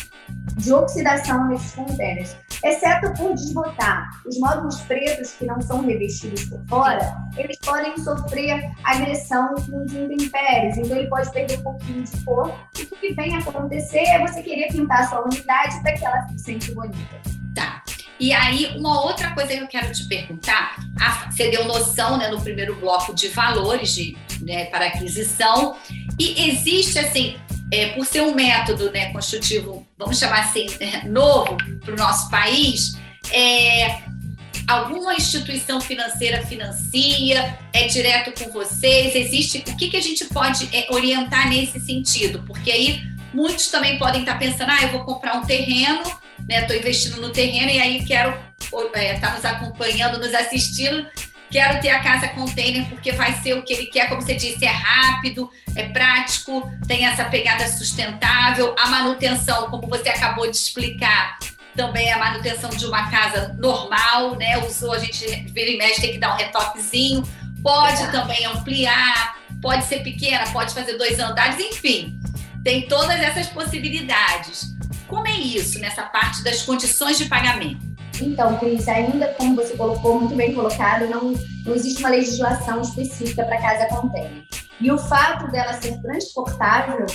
de 0.58 0.74
oxidação 0.74 1.48
nesses 1.48 1.74
containers, 1.74 2.36
exceto 2.64 3.14
por 3.14 3.34
desbotar. 3.34 4.10
Os 4.26 4.38
módulos 4.40 4.80
pretos 4.82 5.32
que 5.34 5.46
não 5.46 5.62
são 5.62 5.82
revestidos 5.82 6.46
por 6.46 6.64
fora, 6.68 7.16
eles 7.38 7.58
podem 7.60 7.98
sofrer 7.98 8.72
agressão 8.84 9.56
com 9.56 9.84
os 9.84 9.94
intempéries, 9.94 10.78
então 10.78 10.98
ele 10.98 11.08
pode 11.08 11.32
perder 11.32 11.60
um 11.60 11.64
pouquinho 11.64 12.04
de 12.04 12.24
cor. 12.24 12.54
E 12.78 12.84
o 12.84 12.88
que 12.88 13.14
vem 13.14 13.36
acontecer 13.38 14.04
é 14.04 14.20
você 14.20 14.42
querer 14.42 14.72
pintar 14.72 15.02
a 15.02 15.08
sua 15.08 15.26
unidade 15.26 15.82
para 15.82 15.94
que 15.94 16.06
ela 16.06 16.28
fique 16.28 16.40
sempre 16.40 16.74
bonita. 16.74 17.33
Tá. 18.24 18.26
E 18.26 18.34
aí, 18.34 18.78
uma 18.78 19.02
outra 19.02 19.32
coisa 19.32 19.54
que 19.54 19.60
eu 19.60 19.68
quero 19.68 19.92
te 19.92 20.06
perguntar, 20.06 20.78
você 21.30 21.50
deu 21.50 21.66
noção 21.66 22.18
né, 22.18 22.30
no 22.30 22.42
primeiro 22.42 22.76
bloco 22.76 23.14
de 23.14 23.28
valores 23.30 23.94
de, 23.94 24.18
né, 24.42 24.66
para 24.66 24.88
aquisição, 24.88 25.76
e 26.18 26.50
existe 26.50 27.00
assim, 27.00 27.36
é, 27.72 27.88
por 27.90 28.06
ser 28.06 28.22
um 28.22 28.34
método 28.34 28.92
né, 28.92 29.12
construtivo, 29.12 29.86
vamos 29.98 30.18
chamar 30.18 30.42
assim, 30.42 30.68
né, 30.80 31.04
novo 31.06 31.58
para 31.84 31.94
o 31.94 31.98
nosso 31.98 32.30
país, 32.30 32.98
é, 33.32 34.00
alguma 34.68 35.16
instituição 35.16 35.82
financeira 35.82 36.46
financia, 36.46 37.58
é 37.74 37.88
direto 37.88 38.32
com 38.42 38.52
vocês? 38.52 39.16
Existe 39.16 39.58
o 39.68 39.76
que, 39.76 39.90
que 39.90 39.98
a 39.98 40.02
gente 40.02 40.26
pode 40.26 40.70
é, 40.74 40.88
orientar 40.92 41.50
nesse 41.50 41.80
sentido? 41.80 42.44
Porque 42.46 42.72
aí 42.72 43.02
muitos 43.34 43.68
também 43.68 43.98
podem 43.98 44.22
estar 44.22 44.38
pensando, 44.38 44.70
ah, 44.70 44.84
eu 44.84 44.92
vou 44.92 45.04
comprar 45.04 45.36
um 45.36 45.46
terreno, 45.46 46.04
né? 46.48 46.62
Estou 46.62 46.76
investindo 46.76 47.22
no 47.22 47.32
terreno 47.32 47.72
e 47.72 47.80
aí 47.80 48.06
quero 48.06 48.38
estar 48.60 49.00
é, 49.00 49.20
tá 49.20 49.32
nos 49.32 49.46
acompanhando, 49.46 50.20
nos 50.20 50.34
assistindo. 50.34 51.06
Quero 51.50 51.80
ter 51.82 51.90
a 51.90 52.02
casa 52.02 52.30
container 52.30 52.86
porque 52.90 53.12
vai 53.12 53.34
ser 53.42 53.54
o 53.54 53.64
que 53.64 53.74
ele 53.74 53.86
quer, 53.86 54.10
como 54.10 54.22
você 54.22 54.34
disse, 54.34 54.66
é 54.66 54.72
rápido, 54.72 55.50
é 55.76 55.84
prático, 55.90 56.68
tem 56.88 57.06
essa 57.06 57.26
pegada 57.26 57.68
sustentável, 57.68 58.76
a 58.78 58.88
manutenção, 58.88 59.70
como 59.70 59.88
você 59.88 60.10
acabou 60.10 60.50
de 60.50 60.58
explicar, 60.58 61.38
também 61.76 62.08
é 62.08 62.14
a 62.14 62.18
manutenção 62.18 62.72
de 62.72 62.86
uma 62.88 63.10
casa 63.10 63.56
normal, 63.60 64.36
né? 64.36 64.58
Usou, 64.66 64.94
a 64.94 65.00
gente 65.00 65.26
vira 65.52 65.70
e 65.70 65.78
mexe, 65.78 66.02
tem 66.02 66.14
que 66.14 66.18
dar 66.18 66.34
um 66.34 66.38
retoquezinho, 66.38 67.24
pode 67.62 68.12
também 68.12 68.46
ampliar, 68.46 69.38
pode 69.62 69.86
ser 69.86 70.02
pequena, 70.04 70.50
pode 70.52 70.74
fazer 70.74 70.98
dois 70.98 71.20
andares, 71.20 71.60
enfim, 71.60 72.20
tem 72.64 72.88
todas 72.88 73.20
essas 73.20 73.48
possibilidades. 73.48 74.73
Como 75.14 75.28
é 75.28 75.40
isso 75.40 75.78
nessa 75.80 76.02
parte 76.02 76.44
das 76.44 76.64
condições 76.64 77.20
de 77.20 77.26
pagamento? 77.26 77.86
Então, 78.20 78.58
Cris, 78.58 78.88
ainda 78.88 79.28
como 79.36 79.56
você 79.56 79.78
colocou, 79.78 80.20
muito 80.20 80.36
bem 80.36 80.56
colocado, 80.56 81.08
não, 81.08 81.36
não 81.64 81.76
existe 81.76 82.00
uma 82.00 82.10
legislação 82.10 82.82
específica 82.82 83.46
para 83.46 83.62
casa 83.62 83.86
container. 83.90 84.44
E 84.82 84.92
o 84.92 84.98
fato 84.98 85.52
dela 85.52 85.74
ser 85.74 86.02
transportável 86.02 87.06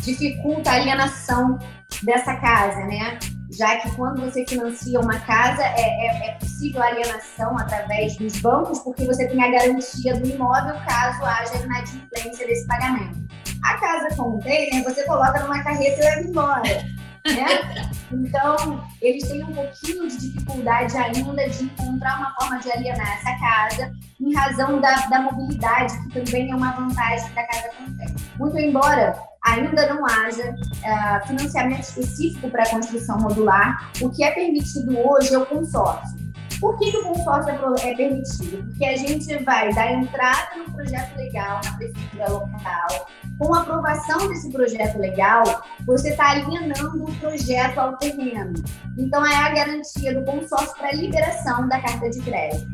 dificulta 0.00 0.68
a 0.68 0.74
alienação 0.74 1.58
dessa 2.02 2.36
casa, 2.36 2.84
né? 2.84 3.18
Já 3.50 3.76
que 3.76 3.90
quando 3.96 4.20
você 4.20 4.46
financia 4.46 5.00
uma 5.00 5.18
casa, 5.20 5.62
é, 5.62 5.80
é, 5.80 6.26
é 6.28 6.32
possível 6.32 6.82
alienação 6.82 7.56
através 7.56 8.18
dos 8.18 8.38
bancos, 8.40 8.80
porque 8.80 9.06
você 9.06 9.26
tem 9.26 9.42
a 9.42 9.50
garantia 9.50 10.14
do 10.14 10.28
imóvel 10.28 10.74
caso 10.86 11.24
haja 11.24 11.56
inadimplência 11.56 12.46
desse 12.46 12.66
pagamento. 12.66 13.18
A 13.64 13.78
casa 13.78 14.14
container, 14.14 14.84
você 14.84 15.04
coloca 15.04 15.40
numa 15.40 15.62
carreta 15.62 16.00
e 16.00 16.04
leva 16.04 16.20
embora. 16.20 16.99
Né? 17.26 17.90
Então, 18.12 18.84
eles 19.00 19.28
têm 19.28 19.44
um 19.44 19.52
pouquinho 19.52 20.08
de 20.08 20.16
dificuldade 20.16 20.96
ainda 20.96 21.48
de 21.48 21.64
encontrar 21.64 22.18
uma 22.18 22.34
forma 22.34 22.58
de 22.58 22.72
alienar 22.72 23.18
essa 23.18 23.38
casa, 23.38 23.92
em 24.20 24.34
razão 24.34 24.80
da, 24.80 25.06
da 25.06 25.22
mobilidade, 25.22 25.92
que 26.08 26.20
também 26.20 26.50
é 26.50 26.54
uma 26.54 26.72
vantagem 26.72 27.32
da 27.32 27.46
casa 27.46 27.70
contém. 27.76 28.14
Muito 28.38 28.58
embora 28.58 29.16
ainda 29.42 29.94
não 29.94 30.04
haja 30.04 30.50
uh, 30.50 31.26
financiamento 31.26 31.82
específico 31.82 32.50
para 32.50 32.62
a 32.62 32.70
construção 32.70 33.18
modular, 33.18 33.90
o 34.00 34.10
que 34.10 34.22
é 34.22 34.30
permitido 34.32 34.98
hoje 34.98 35.34
é 35.34 35.38
o 35.38 35.46
consórcio. 35.46 36.19
Por 36.60 36.78
que, 36.78 36.90
que 36.90 36.98
o 36.98 37.04
consórcio 37.04 37.50
é, 37.50 37.90
é 37.90 37.94
permitido? 37.94 38.62
Porque 38.64 38.84
a 38.84 38.96
gente 38.96 39.44
vai 39.44 39.72
dar 39.72 39.92
entrada 39.92 40.56
no 40.58 40.70
projeto 40.72 41.16
legal 41.16 41.60
na 41.64 41.72
prefeitura 41.72 42.28
local. 42.28 43.08
Com 43.38 43.54
a 43.54 43.62
aprovação 43.62 44.28
desse 44.28 44.52
projeto 44.52 44.98
legal, 44.98 45.42
você 45.86 46.10
está 46.10 46.32
alienando 46.32 47.04
o 47.04 47.14
projeto 47.16 47.78
ao 47.78 47.96
terreno. 47.96 48.52
Então, 48.98 49.24
é 49.24 49.34
a 49.34 49.54
garantia 49.54 50.12
do 50.12 50.24
consórcio 50.24 50.76
para 50.76 50.88
a 50.88 50.94
liberação 50.94 51.66
da 51.66 51.80
carta 51.80 52.10
de 52.10 52.20
crédito. 52.20 52.68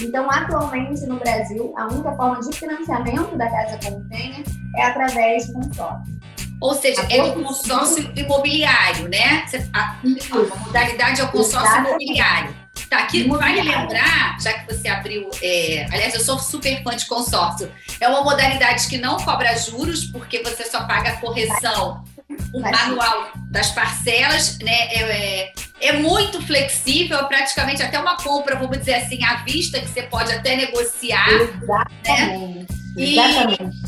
Então, 0.00 0.30
atualmente 0.30 1.04
no 1.06 1.16
Brasil, 1.16 1.74
a 1.76 1.86
única 1.88 2.12
forma 2.12 2.40
de 2.40 2.56
financiamento 2.56 3.36
da 3.36 3.50
casa 3.50 3.78
container 3.78 4.44
é 4.76 4.84
através 4.84 5.48
do 5.48 5.54
consórcio. 5.54 6.22
Ou 6.60 6.74
seja, 6.74 7.02
é 7.10 7.20
do 7.28 7.42
consórcio 7.42 8.12
imobiliário, 8.14 9.08
né? 9.08 9.44
A, 9.72 9.96
a 9.96 10.64
modalidade 10.64 11.20
é 11.20 11.24
o 11.24 11.28
consórcio 11.32 11.68
Exatamente. 11.68 12.04
imobiliário. 12.04 12.61
Tá, 12.88 12.98
aqui 12.98 13.26
vale 13.28 13.62
lembrar, 13.62 14.38
já 14.40 14.52
que 14.52 14.74
você 14.74 14.88
abriu. 14.88 15.30
É, 15.42 15.86
aliás, 15.90 16.14
eu 16.14 16.20
sou 16.20 16.38
super 16.38 16.82
fã 16.82 16.94
de 16.96 17.06
consórcio. 17.06 17.70
É 18.00 18.08
uma 18.08 18.22
modalidade 18.22 18.86
que 18.86 18.98
não 18.98 19.16
cobra 19.16 19.56
juros, 19.56 20.04
porque 20.04 20.42
você 20.42 20.64
só 20.64 20.84
paga 20.84 21.10
a 21.10 21.16
correção 21.16 22.04
o 22.52 22.64
anual 22.64 23.30
das 23.50 23.70
parcelas, 23.70 24.58
né? 24.58 24.72
É, 24.72 25.02
é, 25.02 25.52
é, 25.80 25.92
muito 25.94 26.40
flexível, 26.42 27.18
é 27.18 27.24
praticamente 27.24 27.82
até 27.82 27.98
uma 27.98 28.16
compra, 28.16 28.56
vamos 28.56 28.78
dizer 28.78 28.94
assim, 28.94 29.22
à 29.24 29.36
vista, 29.36 29.80
que 29.80 29.88
você 29.88 30.02
pode 30.02 30.32
até 30.32 30.56
negociar. 30.56 31.28
Exatamente. 31.28 32.58
Né? 32.58 32.66
E, 32.96 33.18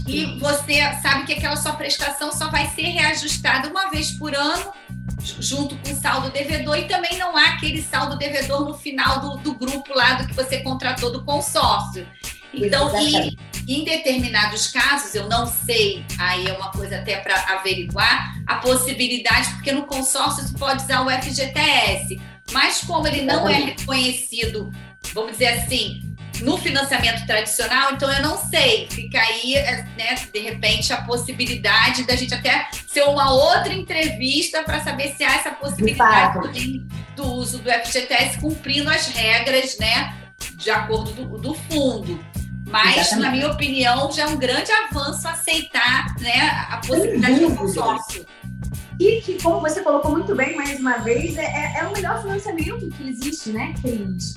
e 0.09 0.39
você 0.39 0.81
sabe 1.03 1.27
que 1.27 1.35
aquela 1.35 1.57
sua 1.57 1.75
prestação 1.75 2.33
só 2.33 2.51
vai 2.51 2.67
ser 2.69 2.85
reajustada 2.85 3.69
uma 3.69 3.91
vez 3.91 4.13
por 4.13 4.35
ano 4.35 4.73
junto 5.41 5.77
com 5.77 5.91
o 5.91 5.95
saldo 5.95 6.31
devedor 6.31 6.79
e 6.79 6.87
também 6.87 7.19
não 7.19 7.37
há 7.37 7.51
aquele 7.51 7.83
saldo 7.83 8.17
devedor 8.17 8.65
no 8.65 8.75
final 8.75 9.21
do, 9.21 9.37
do 9.39 9.55
grupo 9.55 9.95
lá 9.95 10.15
do 10.15 10.27
que 10.27 10.35
você 10.35 10.59
contratou 10.61 11.13
do 11.13 11.25
consórcio. 11.25 12.07
Então, 12.53 12.91
e, 13.01 13.37
em 13.67 13.85
determinados 13.85 14.69
casos, 14.69 15.15
eu 15.15 15.29
não 15.29 15.47
sei, 15.47 16.05
aí 16.19 16.47
é 16.47 16.53
uma 16.53 16.71
coisa 16.71 16.99
até 16.99 17.17
para 17.17 17.35
averiguar, 17.55 18.35
a 18.47 18.57
possibilidade, 18.57 19.51
porque 19.55 19.73
no 19.73 19.87
consórcio 19.87 20.47
você 20.47 20.57
pode 20.57 20.85
usar 20.85 21.03
o 21.03 21.11
FGTS, 21.11 22.21
mas 22.53 22.83
como 22.83 23.07
ele 23.07 23.23
não 23.23 23.49
é 23.49 23.55
reconhecido, 23.55 24.71
vamos 25.13 25.33
dizer 25.33 25.49
assim, 25.49 26.03
no 26.43 26.59
financiamento 26.59 27.27
tradicional, 27.27 27.93
então 27.93 28.11
eu 28.11 28.23
não 28.23 28.37
sei. 28.37 28.89
Fica 28.91 29.21
aí, 29.21 29.55
né, 29.97 30.15
de 30.33 30.41
repente, 30.41 30.93
a 30.93 31.03
possibilidade 31.03 32.05
da 32.05 32.17
gente 32.17 32.35
até 32.35 32.69
ser 32.87 33.03
uma 33.03 33.33
outra 33.33 33.73
entrevista 33.73 34.63
para 34.63 34.81
saber 34.81 35.15
se 35.17 35.25
há 35.25 35.35
essa 35.37 35.51
possibilidade 35.51 36.85
do 37.17 37.25
uso 37.25 37.59
do 37.59 37.71
FGTS 37.71 38.39
cumprindo 38.39 38.91
as 38.91 39.09
regras, 39.09 39.79
né, 39.79 40.15
de 40.57 40.71
acordo 40.71 41.13
do, 41.13 41.39
do 41.39 41.55
fundo. 41.55 42.19
Mas, 42.67 42.97
Exatamente. 42.97 43.23
na 43.23 43.31
minha 43.31 43.51
opinião, 43.51 44.11
já 44.11 44.25
é 44.25 44.27
um 44.27 44.37
grande 44.37 44.73
avanço 44.73 45.29
aceitar 45.29 46.15
né, 46.19 46.67
a 46.71 46.79
possibilidade 46.79 47.41
do 47.41 47.55
consórcio. 47.55 48.27
E 48.99 49.21
que, 49.21 49.43
como 49.43 49.61
você 49.61 49.83
colocou 49.83 50.13
muito 50.13 50.35
bem 50.35 50.57
mais 50.57 50.81
uma 50.81 50.99
vez, 50.99 51.37
é, 51.37 51.45
é, 51.45 51.81
é 51.81 51.87
o 51.87 51.93
melhor 51.93 52.23
financiamento 52.23 52.89
que 52.91 53.09
existe, 53.09 53.51
né, 53.51 53.75
Cris? 53.81 54.37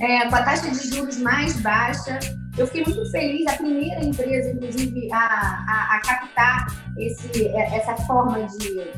É, 0.00 0.28
com 0.28 0.34
a 0.36 0.42
taxa 0.42 0.70
de 0.70 0.94
juros 0.94 1.18
mais 1.18 1.60
baixa. 1.60 2.18
Eu 2.56 2.66
fiquei 2.66 2.84
muito 2.84 3.10
feliz, 3.10 3.46
a 3.46 3.56
primeira 3.56 4.04
empresa, 4.04 4.50
inclusive, 4.50 5.12
a, 5.12 5.16
a, 5.16 5.96
a 5.96 6.00
captar 6.00 6.66
esse, 6.96 7.46
é, 7.46 7.76
essa 7.76 7.96
forma 8.04 8.46
de, 8.46 8.90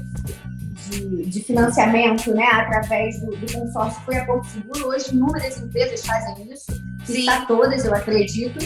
de, 0.89 1.27
de, 1.27 1.41
financiamento 1.43 2.33
né, 2.35 2.47
através 2.53 3.21
do, 3.21 3.37
do, 3.37 3.53
consórcio 3.53 4.01
foi 4.03 4.17
a 4.17 4.25
Porto 4.25 4.47
Seguro. 4.47 4.89
Hoje, 4.89 5.13
inúmeras 5.13 5.61
empresas 5.61 6.05
fazem 6.05 6.51
isso, 6.51 6.73
está 7.09 7.45
todas, 7.45 7.85
eu 7.85 7.95
acredito. 7.95 8.59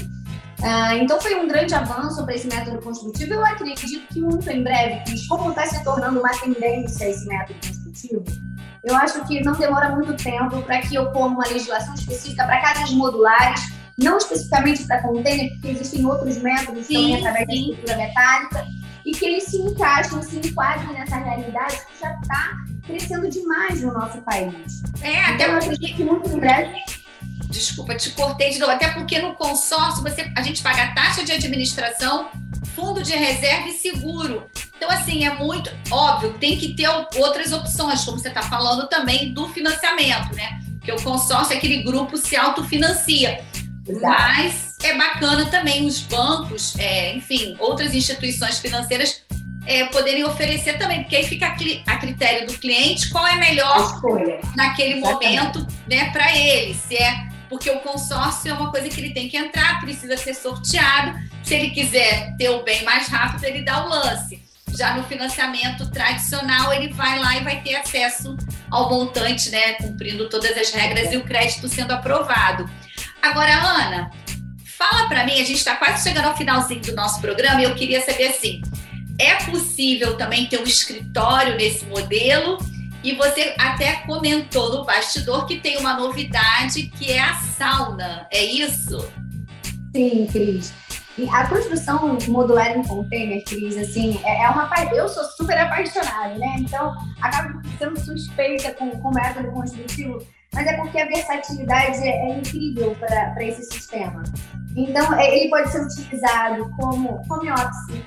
Uh, 0.61 0.97
então 1.03 1.20
foi 1.20 1.35
um 1.35 1.49
grande 1.49 1.75
avanço 1.75 2.25
para 2.25 2.35
esse 2.35 2.47
método 2.47 2.81
construtivo. 2.81 3.35
Eu 3.35 3.44
acredito 3.44 4.07
que 4.12 4.20
muito 4.20 4.49
em 4.49 4.62
breve, 4.62 5.03
como 5.29 5.51
está 5.51 5.66
se 5.66 5.83
tornando 5.83 6.20
uma 6.20 6.31
tendência 6.38 7.11
esse 7.11 7.27
método 7.27 7.59
construtivo, 7.66 8.25
eu 8.85 8.94
acho 8.97 9.25
que 9.27 9.42
não 9.42 9.55
demora 9.55 9.90
muito 9.90 10.14
tempo 10.14 10.62
para 10.62 10.81
que 10.81 10.99
ocorra 10.99 11.29
uma 11.29 11.47
legislação 11.47 11.94
específica 11.94 12.44
para 12.44 12.61
casas 12.61 12.90
modulares, 12.90 13.73
não 13.97 14.18
especificamente 14.18 14.85
para 14.85 15.03
container, 15.03 15.51
porque 15.53 15.68
existem 15.68 16.05
outros 16.05 16.37
métodos 16.38 16.87
sim, 16.87 16.94
também 16.94 17.16
através 17.16 17.47
sim. 17.47 17.47
da 17.47 17.55
estrutura 17.55 17.97
metálica, 17.97 18.66
e 19.05 19.12
que 19.12 19.25
eles 19.25 19.44
se 19.44 19.57
encaixem, 19.59 20.23
se 20.23 20.37
enquadrem 20.37 20.92
nessa 20.92 21.16
realidade 21.16 21.77
que 21.87 22.01
já 22.01 22.12
está 22.14 22.53
crescendo 22.87 23.29
demais 23.29 23.83
no 23.83 23.92
nosso 23.92 24.18
país. 24.23 24.83
É, 25.03 25.33
então, 25.33 25.35
até 25.35 25.47
eu 25.47 25.57
acredito 25.57 25.97
que 25.97 26.05
muito 26.05 26.29
em 26.29 26.38
breve 26.38 26.83
desculpa, 27.55 27.94
te 27.94 28.11
cortei 28.11 28.51
de 28.51 28.59
novo, 28.59 28.73
até 28.73 28.88
porque 28.88 29.18
no 29.20 29.35
consórcio 29.35 30.03
você, 30.03 30.31
a 30.37 30.42
gente 30.42 30.62
paga 30.62 30.92
taxa 30.92 31.25
de 31.25 31.33
administração, 31.33 32.29
fundo 32.75 33.03
de 33.03 33.14
reserva 33.14 33.68
e 33.68 33.73
seguro. 33.73 34.44
Então, 34.77 34.91
assim, 34.91 35.25
é 35.25 35.35
muito 35.35 35.71
óbvio, 35.91 36.35
tem 36.35 36.59
que 36.59 36.75
ter 36.75 36.89
outras 36.89 37.53
opções, 37.53 38.05
como 38.05 38.19
você 38.19 38.29
está 38.29 38.43
falando 38.43 38.89
também 38.89 39.33
do 39.33 39.49
financiamento, 39.49 40.35
né? 40.35 40.61
Porque 40.79 40.93
o 40.93 41.03
consórcio, 41.03 41.57
aquele 41.57 41.83
grupo 41.83 42.17
se 42.17 42.37
autofinancia. 42.37 43.43
Exato. 43.87 44.07
Mas 44.07 44.77
é 44.83 44.97
bacana 44.97 45.47
também 45.47 45.87
os 45.87 46.01
bancos, 46.01 46.77
é, 46.79 47.15
enfim, 47.15 47.57
outras 47.59 47.95
instituições 47.95 48.59
financeiras 48.59 49.23
é, 49.67 49.87
poderem 49.87 50.25
oferecer 50.25 50.79
também, 50.79 51.03
porque 51.03 51.17
aí 51.17 51.25
fica 51.25 51.47
a 51.87 51.97
critério 51.97 52.47
do 52.47 52.59
cliente 52.59 53.09
qual 53.11 53.27
é 53.27 53.37
melhor 53.37 54.01
naquele 54.55 54.99
Exatamente. 54.99 55.37
momento 55.37 55.67
né, 55.89 56.11
para 56.11 56.37
ele. 56.37 56.75
Se 56.75 56.97
é 56.97 57.29
porque 57.49 57.71
o 57.71 57.79
consórcio 57.81 58.51
é 58.51 58.55
uma 58.55 58.71
coisa 58.71 58.89
que 58.89 59.01
ele 59.01 59.15
tem 59.15 59.29
que 59.29 59.37
entrar, 59.37 59.81
precisa 59.81 60.17
ser 60.17 60.35
sorteado. 60.35 61.19
Se 61.43 61.55
ele 61.55 61.71
quiser 61.71 62.35
ter 62.37 62.49
o 62.51 62.63
bem 62.63 62.83
mais 62.85 63.09
rápido, 63.09 63.45
ele 63.45 63.63
dá 63.63 63.85
o 63.85 63.89
lance. 63.89 64.44
Já 64.77 64.97
no 64.97 65.05
financiamento 65.05 65.91
tradicional, 65.91 66.73
ele 66.73 66.93
vai 66.93 67.19
lá 67.19 67.37
e 67.37 67.45
vai 67.45 67.61
ter 67.61 67.77
acesso 67.77 68.37
ao 68.71 68.91
montante, 68.91 69.51
né, 69.51 69.75
cumprindo 69.75 70.29
todas 70.29 70.57
as 70.57 70.71
regras 70.71 71.13
e 71.13 71.17
o 71.17 71.25
crédito 71.25 71.69
sendo 71.69 71.93
aprovado. 71.93 72.69
Agora, 73.23 73.55
Ana, 73.55 74.11
fala 74.67 75.09
para 75.09 75.25
mim, 75.25 75.35
a 75.35 75.45
gente 75.45 75.55
está 75.55 75.77
quase 75.77 76.03
chegando 76.03 76.27
ao 76.27 76.37
finalzinho 76.37 76.81
do 76.81 76.95
nosso 76.95 77.21
programa 77.21 77.61
e 77.61 77.65
eu 77.65 77.75
queria 77.75 78.01
saber 78.01 78.29
assim, 78.29 78.61
é 79.19 79.37
possível 79.45 80.17
também 80.17 80.47
ter 80.47 80.61
um 80.61 80.65
escritório 80.65 81.57
nesse 81.57 81.85
modelo? 81.87 82.59
E 83.03 83.15
você 83.15 83.55
até 83.59 83.97
comentou 84.07 84.73
no 84.73 84.85
bastidor 84.85 85.47
que 85.47 85.61
tem 85.61 85.77
uma 85.77 85.95
novidade 85.95 86.91
que 86.99 87.13
é 87.13 87.21
a 87.21 87.35
sauna, 87.35 88.27
é 88.31 88.43
isso? 88.43 89.07
Sim, 89.95 90.27
Cris. 90.27 90.73
E 91.16 91.29
a 91.29 91.46
construção 91.48 92.18
modular 92.29 92.77
em 92.77 92.83
container, 92.83 93.44
Cris, 93.44 93.77
assim, 93.77 94.20
é, 94.24 94.42
é 94.42 94.48
uma 94.48 94.68
eu 94.92 95.09
sou 95.09 95.24
super 95.24 95.57
apaixonada, 95.57 96.35
né? 96.35 96.57
Então, 96.59 96.92
acabo 97.20 97.61
sendo 97.79 98.00
suspeita 98.00 98.72
com, 98.74 98.87
o 98.87 99.14
método 99.14 99.50
construtivo, 99.53 100.18
mas 100.53 100.66
é 100.66 100.77
porque 100.77 100.98
a 100.98 101.07
versatilidade 101.07 101.98
é, 101.98 102.31
é 102.31 102.38
incrível 102.38 102.96
para 102.98 103.44
esse 103.44 103.62
sistema. 103.64 104.24
Então, 104.77 105.14
é, 105.14 105.37
ele 105.37 105.50
pode 105.50 105.70
ser 105.70 105.83
utilizado 105.83 106.68
como 106.77 107.22
home 107.31 107.50
office, 107.53 108.03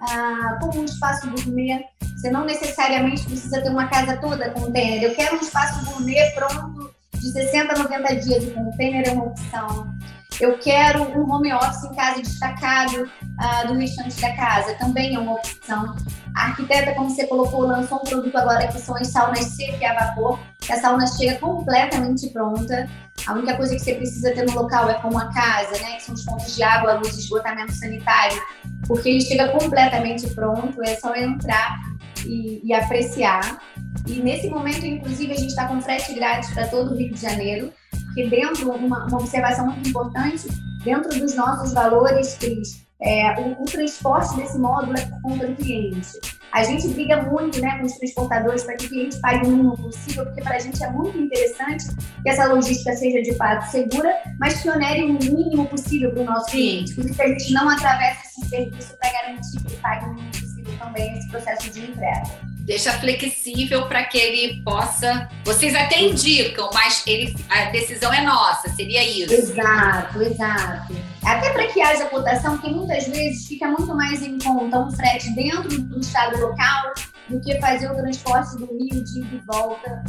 ah, 0.00 0.58
como 0.60 0.80
um 0.80 0.84
espaço 0.84 1.28
gourmet, 1.28 1.84
você 2.16 2.30
não 2.30 2.44
necessariamente 2.44 3.24
precisa 3.24 3.60
ter 3.60 3.70
uma 3.70 3.88
casa 3.88 4.16
toda 4.16 4.50
container. 4.50 5.02
Eu 5.02 5.14
quero 5.14 5.36
um 5.36 5.40
espaço 5.40 5.84
gourmet 5.84 6.30
pronto 6.34 6.94
de 7.14 7.32
60 7.32 7.74
a 7.74 7.78
90 7.78 8.16
dias. 8.16 8.44
O 8.44 8.50
container 8.52 9.08
é 9.08 9.12
uma 9.12 9.24
opção. 9.24 9.97
Eu 10.40 10.56
quero 10.58 11.02
um 11.02 11.30
home 11.30 11.52
office 11.52 11.84
em 11.84 11.94
casa 11.94 12.22
destacado 12.22 13.02
uh, 13.02 13.66
do 13.66 13.74
restante 13.74 14.20
da 14.20 14.34
casa, 14.36 14.74
também 14.74 15.14
é 15.14 15.18
uma 15.18 15.32
opção. 15.32 15.96
A 16.34 16.46
arquiteta, 16.46 16.94
como 16.94 17.10
você 17.10 17.26
colocou, 17.26 17.62
lançou 17.62 17.98
um 17.98 18.04
produto 18.04 18.36
agora 18.36 18.68
que 18.68 18.78
são 18.78 18.94
as 18.96 19.08
saunas 19.08 19.44
seca 19.44 19.76
e 19.80 19.84
a 19.84 19.94
vapor, 19.94 20.38
que 20.60 20.72
a 20.72 20.80
sauna 20.80 21.06
chega 21.06 21.38
completamente 21.38 22.28
pronta. 22.28 22.88
A 23.26 23.32
única 23.32 23.56
coisa 23.56 23.74
que 23.74 23.80
você 23.80 23.94
precisa 23.94 24.32
ter 24.32 24.46
no 24.46 24.52
local 24.52 24.88
é 24.88 24.94
como 24.94 25.18
a 25.18 25.32
casa, 25.32 25.72
né? 25.82 25.96
Que 25.96 26.04
são 26.04 26.14
os 26.14 26.24
pontos 26.24 26.54
de 26.54 26.62
água, 26.62 26.94
luz, 26.94 27.18
esgotamento 27.18 27.72
sanitário, 27.72 28.40
porque 28.86 29.08
ele 29.08 29.20
chega 29.20 29.48
completamente 29.48 30.28
pronto, 30.30 30.80
é 30.82 30.94
só 30.94 31.14
entrar 31.16 31.80
e, 32.24 32.60
e 32.64 32.72
apreciar. 32.72 33.58
E 34.06 34.22
nesse 34.22 34.48
momento, 34.48 34.84
inclusive, 34.86 35.32
a 35.32 35.36
gente 35.36 35.50
está 35.50 35.68
com 35.68 35.80
frete 35.80 36.14
grátis 36.14 36.50
para 36.52 36.66
todo 36.68 36.92
o 36.92 36.96
Rio 36.96 37.12
de 37.12 37.20
Janeiro, 37.20 37.72
porque 38.06 38.28
dentro, 38.28 38.70
uma, 38.70 39.06
uma 39.06 39.18
observação 39.18 39.66
muito 39.66 39.88
importante, 39.88 40.48
dentro 40.82 41.18
dos 41.18 41.34
nossos 41.34 41.72
valores, 41.72 42.36
Cris, 42.38 42.88
é, 43.00 43.40
o, 43.40 43.62
o, 43.62 43.64
transporte 43.64 44.34
desse 44.36 44.58
módulo 44.58 44.98
é 44.98 45.02
por 45.02 45.22
conta 45.22 45.46
do 45.46 45.54
cliente. 45.54 46.08
A 46.50 46.64
gente 46.64 46.88
briga 46.88 47.22
muito 47.22 47.60
né, 47.60 47.78
com 47.78 47.86
os 47.86 47.92
transportadores 47.92 48.64
para 48.64 48.74
que 48.76 48.86
o 48.86 48.88
cliente 48.88 49.20
pague 49.20 49.46
o 49.46 49.50
mínimo 49.50 49.76
possível, 49.76 50.24
porque 50.24 50.42
para 50.42 50.56
a 50.56 50.58
gente 50.58 50.82
é 50.82 50.90
muito 50.90 51.16
interessante 51.16 51.84
que 52.22 52.28
essa 52.28 52.46
logística 52.46 52.96
seja 52.96 53.22
de 53.22 53.34
fato 53.36 53.70
segura, 53.70 54.12
mas 54.40 54.60
que 54.60 54.70
onere 54.70 55.04
o 55.04 55.12
mínimo 55.12 55.66
possível 55.66 56.10
para 56.12 56.22
o 56.22 56.24
nosso 56.24 56.50
cliente. 56.50 56.94
Por 56.94 57.04
isso 57.04 57.14
que 57.14 57.22
a 57.22 57.28
gente 57.28 57.52
não 57.52 57.68
atravessa 57.68 58.22
esse 58.26 58.48
serviço 58.48 58.96
para 58.98 59.12
garantir 59.12 59.62
que 59.62 59.72
ele 59.72 59.80
pague 59.80 60.04
o 60.06 60.14
mínimo 60.14 60.30
possível 60.30 60.78
também 60.78 61.18
esse 61.18 61.28
processo 61.28 61.70
de 61.70 61.90
entrega. 61.90 62.57
Deixa 62.68 62.92
flexível 62.92 63.86
para 63.88 64.04
que 64.04 64.18
ele 64.18 64.62
possa. 64.62 65.26
Vocês 65.42 65.74
até 65.74 66.02
indicam, 66.02 66.68
mas 66.74 67.02
ele, 67.06 67.34
a 67.48 67.70
decisão 67.70 68.12
é 68.12 68.20
nossa, 68.20 68.68
seria 68.68 69.02
isso. 69.02 69.32
Exato, 69.32 70.20
exato. 70.20 70.94
Até 71.24 71.48
para 71.48 71.66
que 71.68 71.80
haja 71.80 72.04
cotação, 72.04 72.58
que 72.58 72.70
muitas 72.70 73.06
vezes 73.08 73.46
fica 73.46 73.66
muito 73.68 73.96
mais 73.96 74.20
em 74.20 74.38
conta 74.38 74.80
um 74.80 74.90
frete 74.90 75.30
dentro 75.30 75.80
do 75.80 75.98
estado 75.98 76.38
local 76.38 76.92
do 77.30 77.40
que 77.40 77.58
fazer 77.58 77.90
o 77.90 77.96
transporte 77.96 78.58
do 78.58 78.66
Rio 78.66 79.02
de 79.02 79.20
ida 79.20 79.36
e 79.36 79.42
volta. 79.50 80.04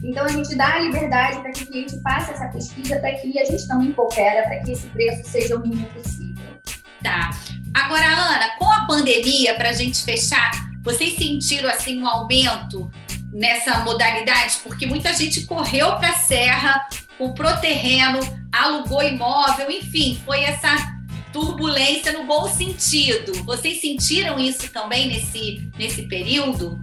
Então 0.00 0.24
a 0.24 0.28
gente 0.28 0.54
dá 0.54 0.74
a 0.74 0.78
liberdade 0.78 1.40
para 1.40 1.50
que 1.50 1.64
o 1.64 1.66
cliente 1.66 2.00
faça 2.00 2.30
essa 2.30 2.46
pesquisa 2.46 2.96
para 3.00 3.12
que 3.14 3.36
a 3.40 3.44
gente 3.44 3.66
também 3.66 3.90
coopera 3.90 4.44
para 4.44 4.60
que 4.60 4.70
esse 4.70 4.86
preço 4.86 5.28
seja 5.28 5.56
o 5.56 5.60
mínimo 5.60 5.88
possível. 5.88 6.44
Tá. 7.02 7.30
Agora, 7.74 8.06
Ana, 8.06 8.56
com 8.56 8.70
a 8.70 8.86
pandemia, 8.86 9.56
para 9.56 9.70
a 9.70 9.72
gente 9.72 10.04
fechar, 10.04 10.73
vocês 10.84 11.16
sentiram 11.16 11.70
assim 11.70 12.00
um 12.00 12.06
aumento 12.06 12.90
nessa 13.32 13.78
modalidade? 13.78 14.58
Porque 14.62 14.86
muita 14.86 15.14
gente 15.14 15.46
correu 15.46 15.96
para 15.96 16.10
a 16.10 16.18
serra, 16.18 16.86
comprou 17.16 17.56
terreno, 17.56 18.20
alugou 18.52 19.02
imóvel, 19.02 19.70
enfim, 19.70 20.20
foi 20.26 20.42
essa 20.42 20.94
turbulência 21.32 22.12
no 22.12 22.26
bom 22.26 22.46
sentido. 22.48 23.32
Vocês 23.44 23.80
sentiram 23.80 24.38
isso 24.38 24.70
também 24.72 25.08
nesse, 25.08 25.68
nesse 25.78 26.02
período? 26.02 26.78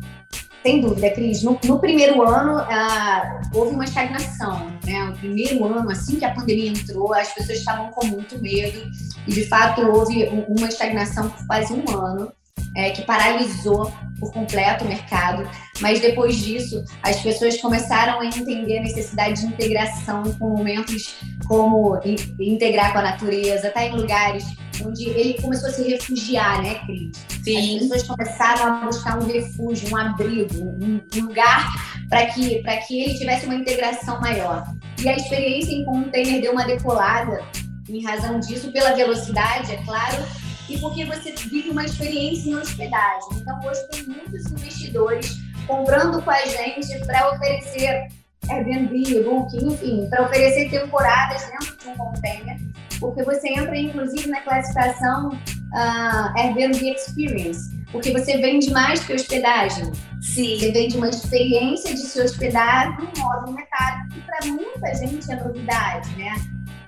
Sem 0.64 0.82
dúvida, 0.82 1.10
Cris. 1.12 1.44
No, 1.44 1.60
no 1.64 1.80
primeiro 1.80 2.22
ano, 2.22 2.58
ah, 2.58 3.42
houve 3.54 3.74
uma 3.74 3.86
estagnação. 3.86 4.72
Né? 4.84 5.04
No 5.06 5.18
primeiro 5.18 5.64
ano, 5.66 5.90
assim 5.90 6.18
que 6.18 6.26
a 6.26 6.34
pandemia 6.34 6.70
entrou, 6.70 7.14
as 7.14 7.34
pessoas 7.34 7.60
estavam 7.60 7.92
com 7.92 8.06
muito 8.08 8.40
medo. 8.40 8.82
E, 9.28 9.32
de 9.32 9.48
fato, 9.48 9.82
houve 9.82 10.26
uma 10.48 10.68
estagnação 10.68 11.30
por 11.30 11.48
quase 11.48 11.74
um 11.74 11.90
ano, 11.98 12.32
é, 12.76 12.92
que 12.92 13.02
paralisou 13.04 13.92
por 14.20 14.32
completo 14.32 14.86
o 14.86 14.88
mercado. 14.88 15.50
Mas, 15.80 16.00
depois 16.00 16.38
disso, 16.38 16.84
as 17.02 17.20
pessoas 17.22 17.60
começaram 17.60 18.20
a 18.20 18.26
entender 18.26 18.78
a 18.78 18.82
necessidade 18.82 19.42
de 19.42 19.48
integração 19.48 20.24
com 20.40 20.50
momentos 20.50 21.16
como 21.48 22.00
integrar 22.40 22.94
com 22.94 23.00
a 23.00 23.04
natureza, 23.04 23.68
estar 23.68 23.72
tá 23.72 23.86
em 23.86 23.96
lugares 23.96 24.46
onde 24.86 25.10
ele 25.10 25.40
começou 25.42 25.70
a 25.70 25.72
se 25.72 25.84
refugiar, 25.84 26.62
né, 26.62 26.76
Cris? 26.86 27.12
Sim. 27.44 27.76
As 27.76 27.82
pessoas 27.82 28.04
começaram 28.04 28.66
a 28.66 28.86
buscar 28.86 29.20
um 29.22 29.26
refúgio, 29.26 29.90
um 29.92 29.98
abrigo, 29.98 30.60
um, 30.60 31.02
lugar 31.16 31.74
para 32.10 32.28
que, 32.28 32.64
que 32.88 33.02
ele 33.02 33.18
tivesse 33.18 33.46
uma 33.46 33.56
integração 33.56 34.20
maior. 34.20 34.64
E 35.02 35.10
a 35.10 35.16
experiência 35.16 35.74
em 35.74 35.86
container 35.86 36.42
deu 36.42 36.52
uma 36.52 36.66
decolada 36.66 37.44
em 37.90 38.04
razão 38.04 38.40
disso, 38.40 38.72
pela 38.72 38.94
velocidade, 38.94 39.74
é 39.74 39.78
claro, 39.84 40.24
e 40.74 40.80
porque 40.80 41.06
você 41.06 41.32
vive 41.32 41.70
uma 41.70 41.86
experiência 41.86 42.50
em 42.50 42.56
hospedagem. 42.56 43.30
Então, 43.34 43.60
hoje 43.64 43.88
tem 43.90 44.04
muitos 44.04 44.46
investidores 44.52 45.38
comprando 45.68 46.22
com 46.22 46.32
a 46.32 46.46
gente 46.46 47.00
para 47.06 47.32
oferecer 47.32 48.08
Airbnb, 48.50 49.24
Booking, 49.24 49.74
enfim, 49.74 50.08
para 50.10 50.24
oferecer 50.24 50.70
temporadas 50.70 51.44
dentro 51.50 51.78
de 51.78 51.88
um 51.90 51.96
container 51.96 52.72
porque 53.02 53.24
você 53.24 53.50
entra, 53.50 53.76
inclusive, 53.76 54.30
na 54.30 54.40
classificação 54.42 55.30
uh, 55.30 56.38
Airbnb 56.38 56.92
Experience, 56.92 57.76
porque 57.92 58.12
você 58.12 58.38
vende 58.38 58.70
mais 58.72 59.04
que 59.04 59.14
hospedagem. 59.14 59.92
Sim. 60.22 60.60
Você 60.60 60.72
vende 60.72 60.96
uma 60.96 61.10
experiência 61.10 61.96
de 61.96 62.02
se 62.02 62.22
hospedar 62.22 62.96
num 63.00 63.12
modo 63.22 63.52
mercado, 63.54 64.08
que 64.10 64.22
para 64.22 64.46
muita 64.46 64.94
gente 64.94 65.30
é 65.32 65.36
novidade, 65.36 66.16
né? 66.16 66.36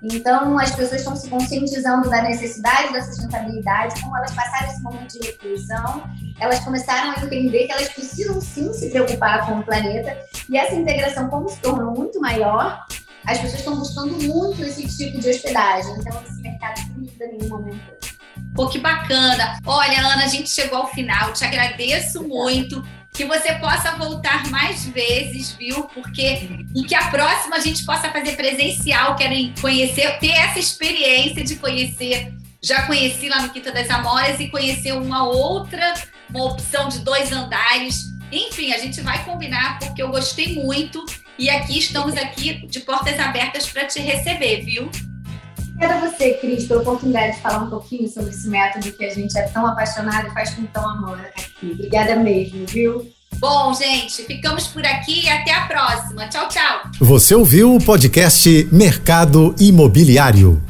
Então, 0.04 0.60
as 0.60 0.76
pessoas 0.76 1.00
estão 1.00 1.16
se 1.16 1.30
conscientizando 1.30 2.10
da 2.10 2.22
necessidade 2.24 2.92
da 2.92 3.02
sustentabilidade, 3.02 4.02
como 4.02 4.18
elas 4.18 4.34
passaram 4.34 4.70
esse 4.70 4.82
momento 4.82 5.18
de 5.18 5.28
reclusão, 5.28 6.04
elas 6.40 6.60
começaram 6.60 7.12
a 7.12 7.24
entender 7.24 7.68
que 7.68 7.72
elas 7.72 7.88
precisam 7.90 8.42
sim 8.42 8.74
se 8.74 8.90
preocupar 8.90 9.46
com 9.46 9.60
o 9.60 9.64
planeta, 9.64 10.18
e 10.50 10.58
essa 10.58 10.76
integração, 10.76 11.30
como 11.30 11.48
se 11.48 11.58
tornou 11.60 11.94
muito 11.94 12.20
maior, 12.20 12.86
as 13.26 13.38
pessoas 13.38 13.60
estão 13.60 13.78
buscando 13.78 14.22
muito 14.24 14.62
esse 14.62 14.86
tipo 14.98 15.20
de 15.20 15.30
hospedagem. 15.30 15.96
Então, 15.98 16.22
esse 16.24 16.42
mercado, 16.42 16.78
sem 16.80 16.90
dúvida 16.90 17.26
nenhuma, 17.28 17.56
aumentou. 17.56 17.98
Pô, 18.54 18.68
que 18.68 18.80
bacana. 18.80 19.58
Olha, 19.66 20.00
Ana, 20.00 20.26
a 20.26 20.28
gente 20.28 20.50
chegou 20.50 20.80
ao 20.80 20.88
final. 20.88 21.32
Te 21.32 21.46
agradeço 21.46 22.28
muito 22.28 22.84
que 23.14 23.26
você 23.26 23.54
possa 23.56 23.92
voltar 23.96 24.50
mais 24.50 24.86
vezes, 24.86 25.52
viu? 25.52 25.84
Porque 25.84 26.50
e 26.76 26.84
que 26.84 26.96
a 26.96 27.12
próxima 27.12 27.58
a 27.58 27.60
gente 27.60 27.86
possa 27.86 28.10
fazer 28.10 28.36
presencial, 28.36 29.16
querem 29.16 29.54
conhecer, 29.62 30.18
ter 30.20 30.32
essa 30.32 30.60
experiência 30.60 31.44
de 31.44 31.56
conhecer. 31.58 32.34
Já 32.62 32.88
conheci 32.88 33.30
lá 33.30 33.42
no 33.42 33.50
Quinta 33.50 33.72
das 33.72 33.90
Amoras 33.90 34.40
e 34.40 34.50
conhecer 34.50 34.94
uma 34.94 35.28
outra, 35.28 35.94
uma 36.30 36.46
opção 36.46 36.90
de 36.90 37.00
dois 37.00 37.32
andares. 37.32 38.06
Enfim, 38.32 38.74
a 38.74 38.80
gente 38.80 39.00
vai 39.02 39.24
combinar 39.24 39.78
porque 39.80 40.02
eu 40.02 40.10
gostei 40.10 40.56
muito 40.56 41.06
e 41.38 41.50
aqui 41.50 41.78
estamos 41.78 42.16
aqui 42.16 42.66
de 42.68 42.80
portas 42.80 43.20
abertas 43.20 43.68
para 43.70 43.86
te 43.86 44.00
receber, 44.00 44.62
viu? 44.62 44.90
Obrigada 45.84 46.06
a 46.06 46.10
você, 46.10 46.34
Cris, 46.36 46.66
pela 46.66 46.82
oportunidade 46.82 47.36
de 47.36 47.42
falar 47.42 47.64
um 47.64 47.70
pouquinho 47.70 48.08
sobre 48.08 48.30
esse 48.30 48.48
método 48.48 48.90
que 48.94 49.04
a 49.04 49.14
gente 49.14 49.38
é 49.38 49.42
tão 49.44 49.68
apaixonado 49.68 50.28
e 50.28 50.32
faz 50.32 50.52
com 50.52 50.66
tão 50.68 50.88
amor 50.88 51.20
aqui. 51.20 51.72
Obrigada 51.74 52.16
mesmo, 52.16 52.66
viu? 52.66 53.12
Bom, 53.36 53.74
gente, 53.74 54.24
ficamos 54.24 54.66
por 54.68 54.86
aqui 54.86 55.26
e 55.26 55.30
até 55.30 55.54
a 55.54 55.66
próxima. 55.66 56.30
Tchau, 56.30 56.48
tchau. 56.48 56.84
Você 57.02 57.36
ouviu 57.36 57.76
o 57.76 57.84
podcast 57.84 58.70
Mercado 58.72 59.54
Imobiliário. 59.60 60.62